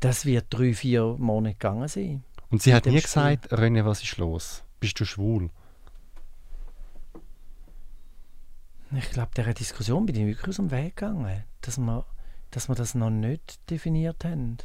[0.00, 2.24] Das wird drei, vier Monate gegangen sein.
[2.50, 3.02] Und sie hat nie Spiel.
[3.02, 4.64] gesagt, René, was ist los?
[4.80, 5.50] Bist du schwul?
[8.92, 12.04] Ich glaube, dieser Diskussion bin ich wirklich aus dem Weg gegangen, dass wir,
[12.50, 14.58] dass wir das noch nicht definiert haben.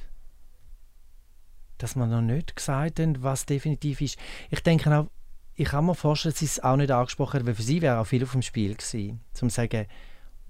[1.78, 4.17] Dass wir noch nicht gesagt haben, was definitiv ist.
[4.51, 5.07] Ich denke auch,
[5.55, 7.99] ich kann mir vorstellen, dass sie es auch nicht angesprochen hat, weil für sie wäre
[7.99, 9.22] auch viel auf dem Spiel gewesen.
[9.34, 9.88] Zum zu sagen,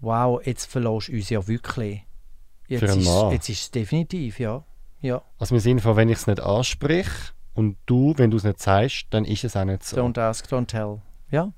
[0.01, 2.01] wow, jetzt verlässt du uns ja wirklich.
[2.67, 3.31] Jetzt Für ist, Mann.
[3.31, 4.63] jetzt ist es definitiv, ja.
[5.01, 5.21] ja.
[5.39, 8.61] Also im Sinne von, wenn ich es nicht anspreche und du, wenn du es nicht
[8.61, 9.97] sagst, dann ist es auch nicht so.
[9.97, 11.01] Don't ask, don't tell.
[11.29, 11.51] Ja.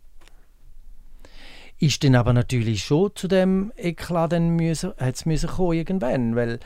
[1.83, 6.61] Ist dann aber natürlich schon zu dem Eklat dann müssen, hat's müssen kommen irgendwann, weil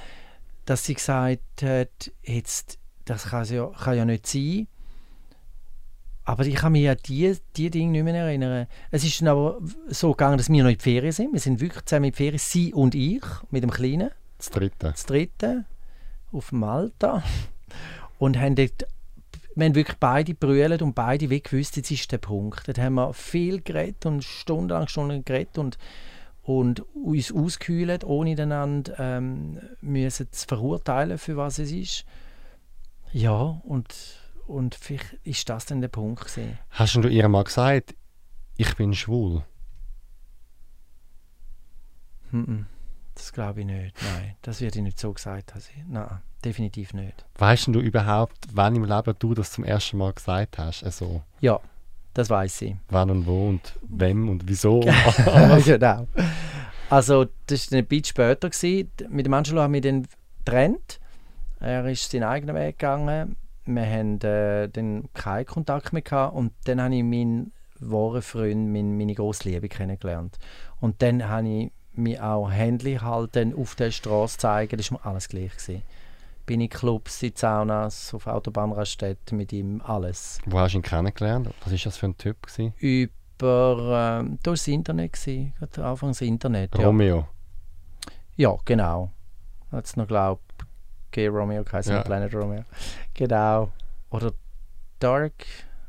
[0.66, 4.68] dass sie gesagt hat, jetzt, das kann ja, kann ja nicht sein.
[6.24, 8.68] Aber ich kann mich an die, die Dinge nicht mehr erinnern.
[8.92, 9.58] Es ist dann aber
[9.88, 11.34] so gegangen, dass wir noch in die Ferien sind.
[11.34, 14.76] Wir sind wirklich zusammen in die Ferien, sie und ich, mit dem Kleinen Das Dritte.
[14.92, 15.66] das dritte
[16.32, 17.24] auf Malta
[18.20, 18.86] und haben dort,
[19.58, 22.68] wir haben wirklich beide brüllt und beide wie gewusst, jetzt ist der Punkt.
[22.68, 25.80] Dort haben wir viel geredet und stundenlang Stunden geredet und,
[26.44, 32.06] und uns ausgekühlt, ohne einander ähm, müssen zu verurteilen, für was es ist.
[33.12, 33.96] Ja, und,
[34.46, 36.60] und vielleicht ist das dann der Punkt gewesen.
[36.70, 37.96] Hast du ihr mal gesagt,
[38.58, 39.44] ich bin schwul?
[42.30, 42.68] Mhm.
[43.18, 43.96] Das glaube ich nicht.
[44.04, 45.64] Nein, das wird ich nicht so gesagt haben.
[45.90, 47.26] Nein, definitiv nicht.
[47.40, 50.84] Weißt du überhaupt, wann im Leben du das zum ersten Mal gesagt hast?
[50.84, 51.60] Also, Ja,
[52.14, 52.76] das weiß ich.
[52.90, 54.82] wann und wo und wem und wieso?
[55.66, 56.08] genau.
[56.92, 58.50] Also, das war ein bisschen später.
[58.50, 58.92] Gewesen.
[59.10, 60.08] Mit dem Angelo haben wir dann
[60.46, 61.00] getrennt.
[61.60, 63.36] Er ist seinen eigenen Weg gegangen.
[63.66, 66.36] Wir haben äh, dann keinen Kontakt mehr gehabt.
[66.36, 70.38] Und dann habe ich meinen wahren Freund, meine, meine grosse Liebe kennengelernt.
[70.80, 74.78] Und dann habe ich mich auch Händchen halten auf der Straße zeigen.
[74.78, 75.52] Das war mir alles gleich.
[75.56, 75.84] Gewesen.
[76.46, 80.40] Bin in Clubs, in Saunas, auf Autobahnraststätten mit ihm, alles.
[80.46, 81.50] Wo hast du ihn kennengelernt?
[81.64, 82.42] Was war das für ein Typ?
[82.42, 82.74] Gewesen?
[82.78, 85.54] Über, ähm, da war das Internet, gewesen.
[85.82, 86.78] anfangs Internet.
[86.78, 86.86] Ja.
[86.86, 87.28] Romeo.
[88.38, 89.12] Ja, genau.
[89.72, 90.44] Hat es noch glaubt,
[91.12, 92.02] Gay Romeo geheißen, Ja.
[92.04, 92.64] Planet Romeo.
[93.14, 93.72] Genau.
[94.12, 94.32] Oder
[95.00, 95.46] Dark.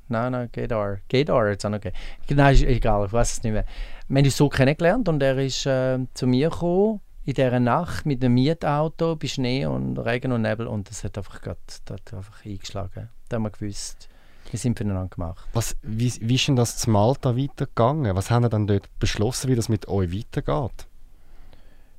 [0.09, 1.03] Nein, nein, Gay Dark.
[1.09, 1.97] Gay Dark hat es auch noch gegeben.
[2.31, 3.65] Nein, ist egal, ich weiß es nicht mehr.
[4.09, 8.07] Wir haben uns so kennengelernt und er ist äh, zu mir gekommen in dieser Nacht
[8.07, 11.83] mit einem Mietauto bei Schnee und Regen und Nebel und das hat einfach, grad, das
[11.95, 13.11] hat einfach eingeschlagen.
[13.29, 14.09] Da haben wir gewusst,
[14.51, 15.47] wir sind füreinander gemacht.
[15.53, 18.17] Was, wie, wie ist denn das zu Malta weitergegangen?
[18.17, 20.87] Was haben ihr dann dort beschlossen, wie das mit euch weitergeht?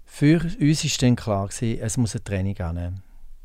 [0.03, 3.03] Für uns war dann klar, gewesen, es muss eine Training geben.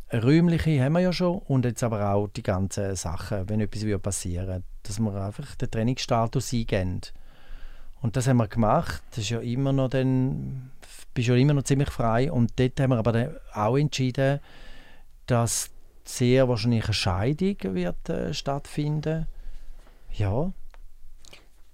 [0.09, 3.85] Eine räumliche haben wir ja schon und jetzt aber auch die ganzen Sachen, wenn etwas
[4.01, 7.03] passieren dass wir einfach den Trainingsstatus eingeben.
[8.05, 9.03] Und das haben wir gemacht.
[9.13, 10.71] Das ist ja immer noch dann,
[11.15, 12.31] bist ja immer noch ziemlich frei.
[12.31, 14.41] Und dort haben wir aber dann auch entschieden,
[15.25, 15.71] dass
[16.05, 19.27] sehr wahrscheinlich eine Scheidung wird äh, stattfinden.
[20.13, 20.53] Ja,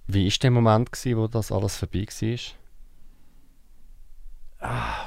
[0.07, 2.37] Wie war der Moment, gewesen, wo das alles vorbei war?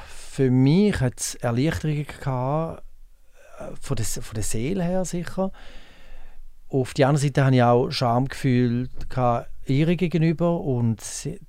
[0.05, 2.83] für mich hat es Erleichterungen gehabt,
[3.57, 5.51] äh, von der, von der Seele her sicher.
[6.69, 8.89] Auf der anderen Seite hatte ich auch Schamgefühl
[9.67, 10.99] ihr gegenüber und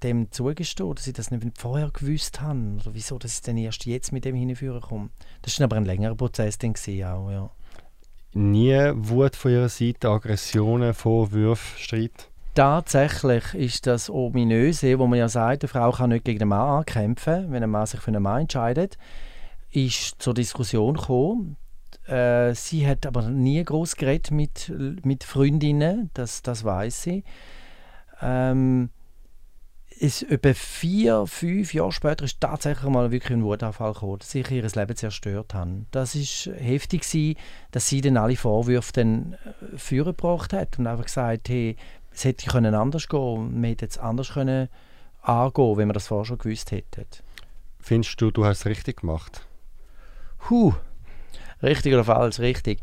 [0.02, 2.78] dem zugestehen, dass ich das nicht vorher gewusst habe.
[2.80, 5.10] Oder wieso, dass ich dann erst jetzt mit dem hinführen komme.
[5.42, 7.50] Das war aber ein längerer Prozess dann auch, ja.
[8.32, 12.28] Nie Wut von ihrer Seite, Aggressionen, Vorwürfe, Streit?
[12.54, 16.78] Tatsächlich ist das Ominöse, wo man ja sagt, eine Frau kann nicht gegen einen Mann
[16.78, 18.96] ankämpfen, wenn ein Mann sich für einen Mann entscheidet,
[19.72, 21.56] ist zur Diskussion gekommen.
[22.08, 24.72] Äh, sie hat aber nie groß geredet mit,
[25.04, 27.24] mit Freundinnen, das, das weiß sie.
[28.22, 28.90] Ähm,
[29.98, 34.50] ist etwa vier, fünf Jahre später ist tatsächlich mal wirklich ein Wutanfall gekommen, dass sich
[34.50, 35.86] ihr Leben zerstört haben.
[35.90, 37.38] Das ist heftig gewesen,
[37.70, 41.76] dass sie dann alle Vorwürfe dann äh, vorgebracht hat und einfach gesagt, hey,
[42.12, 44.68] es hätte können anders gehen, man hätte jetzt anders können
[45.22, 47.06] angehen, wenn man das vorher schon gewusst hätte.
[47.80, 49.46] Findest du, du hast es richtig gemacht?
[50.50, 50.74] Huh,
[51.62, 52.80] richtig oder falsch, richtig.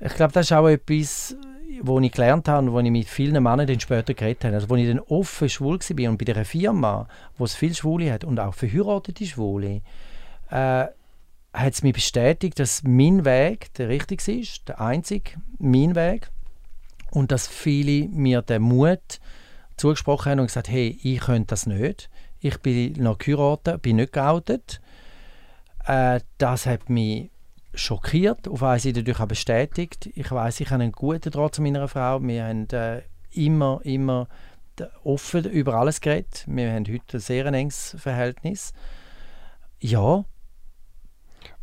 [0.00, 1.36] Ich glaube, das ist auch etwas,
[1.80, 4.54] wo ich gelernt habe und wo ich mit vielen Männern dann später geredet habe.
[4.54, 7.08] Also, wo ich dann offen schwul war und bei dieser Firma,
[7.38, 9.82] wo es viele Schwule hat und auch verheiratete Schwule,
[10.50, 10.86] äh,
[11.54, 16.30] hat es mir bestätigt, dass mein Weg der richtige ist, der einzige, mein Weg.
[17.10, 19.20] Und dass viele mir den Mut
[19.76, 22.08] zugesprochen haben und gesagt hey, ich könnte das nicht.
[22.40, 24.80] Ich bin noch geheiratet, bin nicht geoutet.
[25.86, 27.31] Äh, das hat mich
[27.74, 30.10] schockiert, auf eine Seite natürlich auch bestätigt.
[30.14, 32.22] Ich weiß, ich habe einen guten Draht zu meiner Frau.
[32.22, 34.28] Wir haben äh, immer, immer
[35.04, 36.44] offen über alles geredet.
[36.46, 38.72] Wir haben heute ein sehr enges Verhältnis.
[39.80, 40.24] Ja.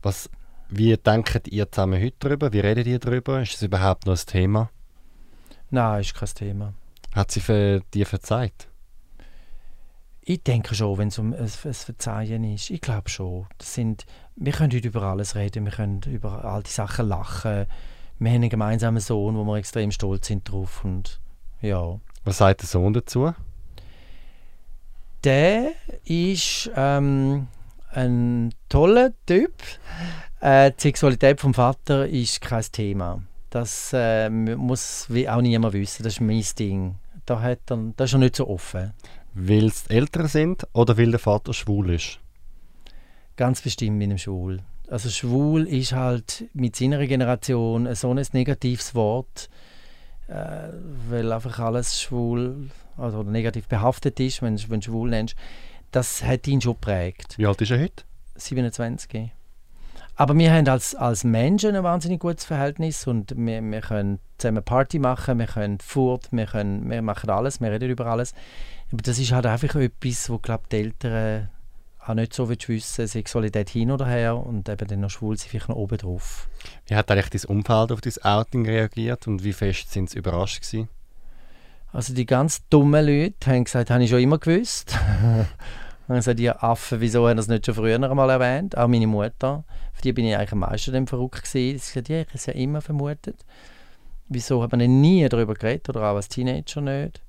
[0.02, 0.30] Was,
[0.70, 2.54] wie denkt ihr zusammen heute darüber?
[2.54, 3.42] Wie redet ihr darüber?
[3.42, 4.70] Ist es überhaupt noch ein Thema?
[5.70, 6.74] Nein, ist kein Thema.
[7.14, 8.68] Hat sie für dir verzeiht?
[10.30, 12.70] Ich denke schon, wenn es um ein, ein Verzeihen ist.
[12.70, 13.48] Ich glaube schon.
[13.58, 14.06] Das sind,
[14.36, 17.66] wir können heute über alles reden, wir können über all die Sachen lachen.
[18.20, 20.86] Wir haben einen gemeinsamen Sohn, wo wir extrem stolz sind drauf.
[20.86, 21.20] Und,
[21.62, 22.00] ja.
[22.26, 23.34] Was sagt der Sohn dazu?
[25.24, 25.72] Der
[26.06, 27.48] ist ähm,
[27.90, 29.56] ein toller Typ.
[30.42, 33.24] Äh, die Sexualität vom Vater ist kein Thema.
[33.50, 36.04] Das äh, muss auch niemand wissen.
[36.04, 37.00] Das ist mein Ding.
[37.26, 38.94] Da hat er, das ist er nicht so offen.
[39.34, 42.20] Weil es älter sind oder weil der Vater schwul ist?
[43.36, 44.60] Ganz bestimmt mit dem Schwul.
[44.90, 49.50] Also schwul ist halt mit seiner Generation so ein negatives Wort,
[50.28, 50.70] äh,
[51.10, 55.36] weil einfach alles schwul also negativ behaftet ist, wenn, wenn du schwul nennst.
[55.92, 57.38] Das hat ihn schon geprägt.
[57.38, 58.04] Wie alt ist er heute?
[58.36, 59.32] 27.
[60.16, 64.64] Aber wir haben als, als Menschen ein wahnsinnig gutes Verhältnis und wir, wir können zusammen
[64.64, 68.34] Party machen, wir können Furt, wir, können, wir machen alles, wir reden über alles.
[68.92, 71.50] Aber das ist halt einfach etwas, wo glaube die Eltern
[72.06, 75.70] auch nicht so wissen, Sexualität hin oder her und eben dann noch schwul sind vielleicht
[75.70, 76.50] noch oben drauf.
[76.88, 80.62] Wie hat eigentlich dein Umfeld auf dein Outing reagiert und wie fest sind sie überrascht
[80.62, 80.90] gewesen?
[81.92, 84.98] Also die ganz dummen Leute haben gesagt, habe ich schon immer gewusst.
[86.08, 88.76] Dann sagt ihr Affen, wieso haben das nicht schon früher einmal erwähnt?
[88.76, 89.64] Auch meine Mutter.
[89.94, 91.78] Für die bin ich eigentlich am meisten dann verrückt gewesen.
[91.78, 93.46] Sie sagt, ja, ich habe es ja immer vermutet.
[94.28, 97.22] Wieso hat man nie darüber geredet oder auch als Teenager nicht?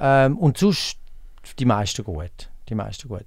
[0.00, 0.98] Ähm, und sonst
[1.58, 2.50] die meisten gut.
[2.68, 3.24] Die meisten gut.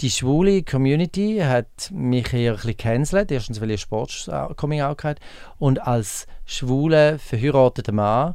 [0.00, 3.30] Die schwule Community hat mich eher ein bisschen gecancelt.
[3.30, 5.22] Erstens, weil ich Sport-Coming-out hatte.
[5.58, 8.34] Und als schwuler, verheirateter Mann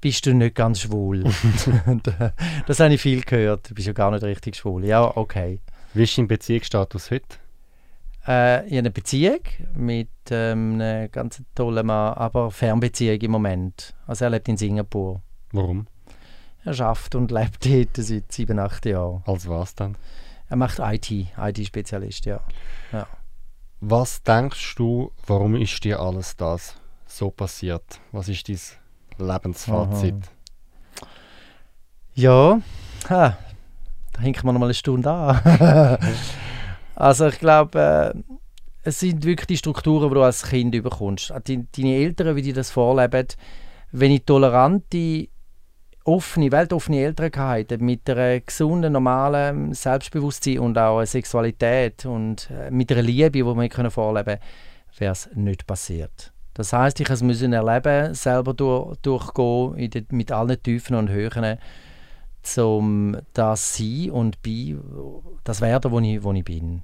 [0.00, 1.24] bist du nicht ganz schwul.
[2.66, 3.70] das habe ich viel gehört.
[3.70, 4.84] Du bist ja gar nicht richtig schwul.
[4.84, 5.60] Ja, okay.
[5.94, 7.38] Wie ist dein Beziehungsstatus heute?
[8.26, 9.40] Äh, ich habe eine Beziehung
[9.74, 13.94] mit ähm, einem ganz tollen Mann, aber Fernbeziehung im Moment.
[14.06, 15.22] Also er lebt in Singapur.
[15.52, 15.86] Warum?
[16.68, 19.22] Er schafft und lebt dort seit sieben, acht Jahren.
[19.24, 19.96] Als was dann?
[20.50, 22.40] Er macht IT, IT-Spezialist, ja.
[22.92, 23.06] ja.
[23.80, 26.74] Was denkst du, warum ist dir alles das
[27.06, 28.00] so passiert?
[28.12, 28.58] Was ist dein
[29.16, 30.16] Lebensfazit?
[31.00, 31.06] Aha.
[32.12, 32.60] Ja,
[33.08, 33.38] ha,
[34.12, 35.98] da hängt man noch mal eine Stunde an.
[36.96, 38.36] also ich glaube, äh,
[38.82, 41.30] es sind wirklich die Strukturen, die du als Kind überkommst.
[41.30, 43.26] Deine Eltern, wie die das vorleben,
[43.90, 45.28] wenn ich tolerante,
[46.08, 52.70] offene, weltoffene Eltern hatte, mit einer gesunden, normalen Selbstbewusstsein und auch einer Sexualität und äh,
[52.70, 54.38] mit einer Liebe, die wir vorleben können,
[54.98, 56.32] wäre es nicht passiert.
[56.54, 61.58] Das heißt, ich musste es erleben, selber durch, durchgehen, den, mit allen Tiefen und Höhen,
[62.56, 64.76] um das sein und bei,
[65.44, 66.82] das werden, wo ich, wo ich bin.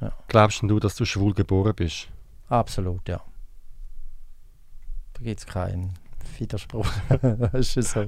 [0.00, 0.12] Ja.
[0.28, 2.08] Glaubst du, dass du schwul geboren bist?
[2.48, 3.20] Absolut, ja.
[5.14, 5.94] Da gibt es keinen
[6.38, 6.88] Widerspruch.
[7.52, 8.06] das ist so.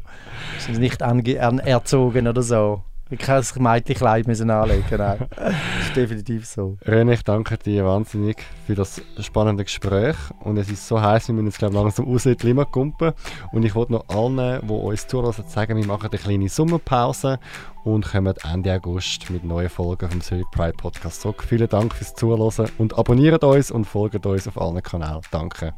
[0.56, 2.82] Das ist nicht erzogen oder so.
[3.12, 4.96] Ich kann das Mädchenkleid müssen anlegen.
[4.96, 5.18] Nein.
[5.36, 5.54] das
[5.86, 6.78] ist definitiv so.
[6.86, 10.16] René, ich danke dir wahnsinnig für das spannende Gespräch.
[10.40, 13.14] Und es ist so heiß, wir müssen jetzt glaube langsam raus in die Limmerkumpe.
[13.52, 17.38] Und ich wollte noch allen, die uns zuhören, sagen, wir machen eine kleine Sommerpause
[17.84, 21.44] und kommen Ende August mit neuen Folgen vom Zurich Pride Podcast zurück.
[21.46, 25.20] Vielen Dank fürs Zuhören und abonniert uns und folgt uns auf allen Kanälen.
[25.30, 25.74] Danke.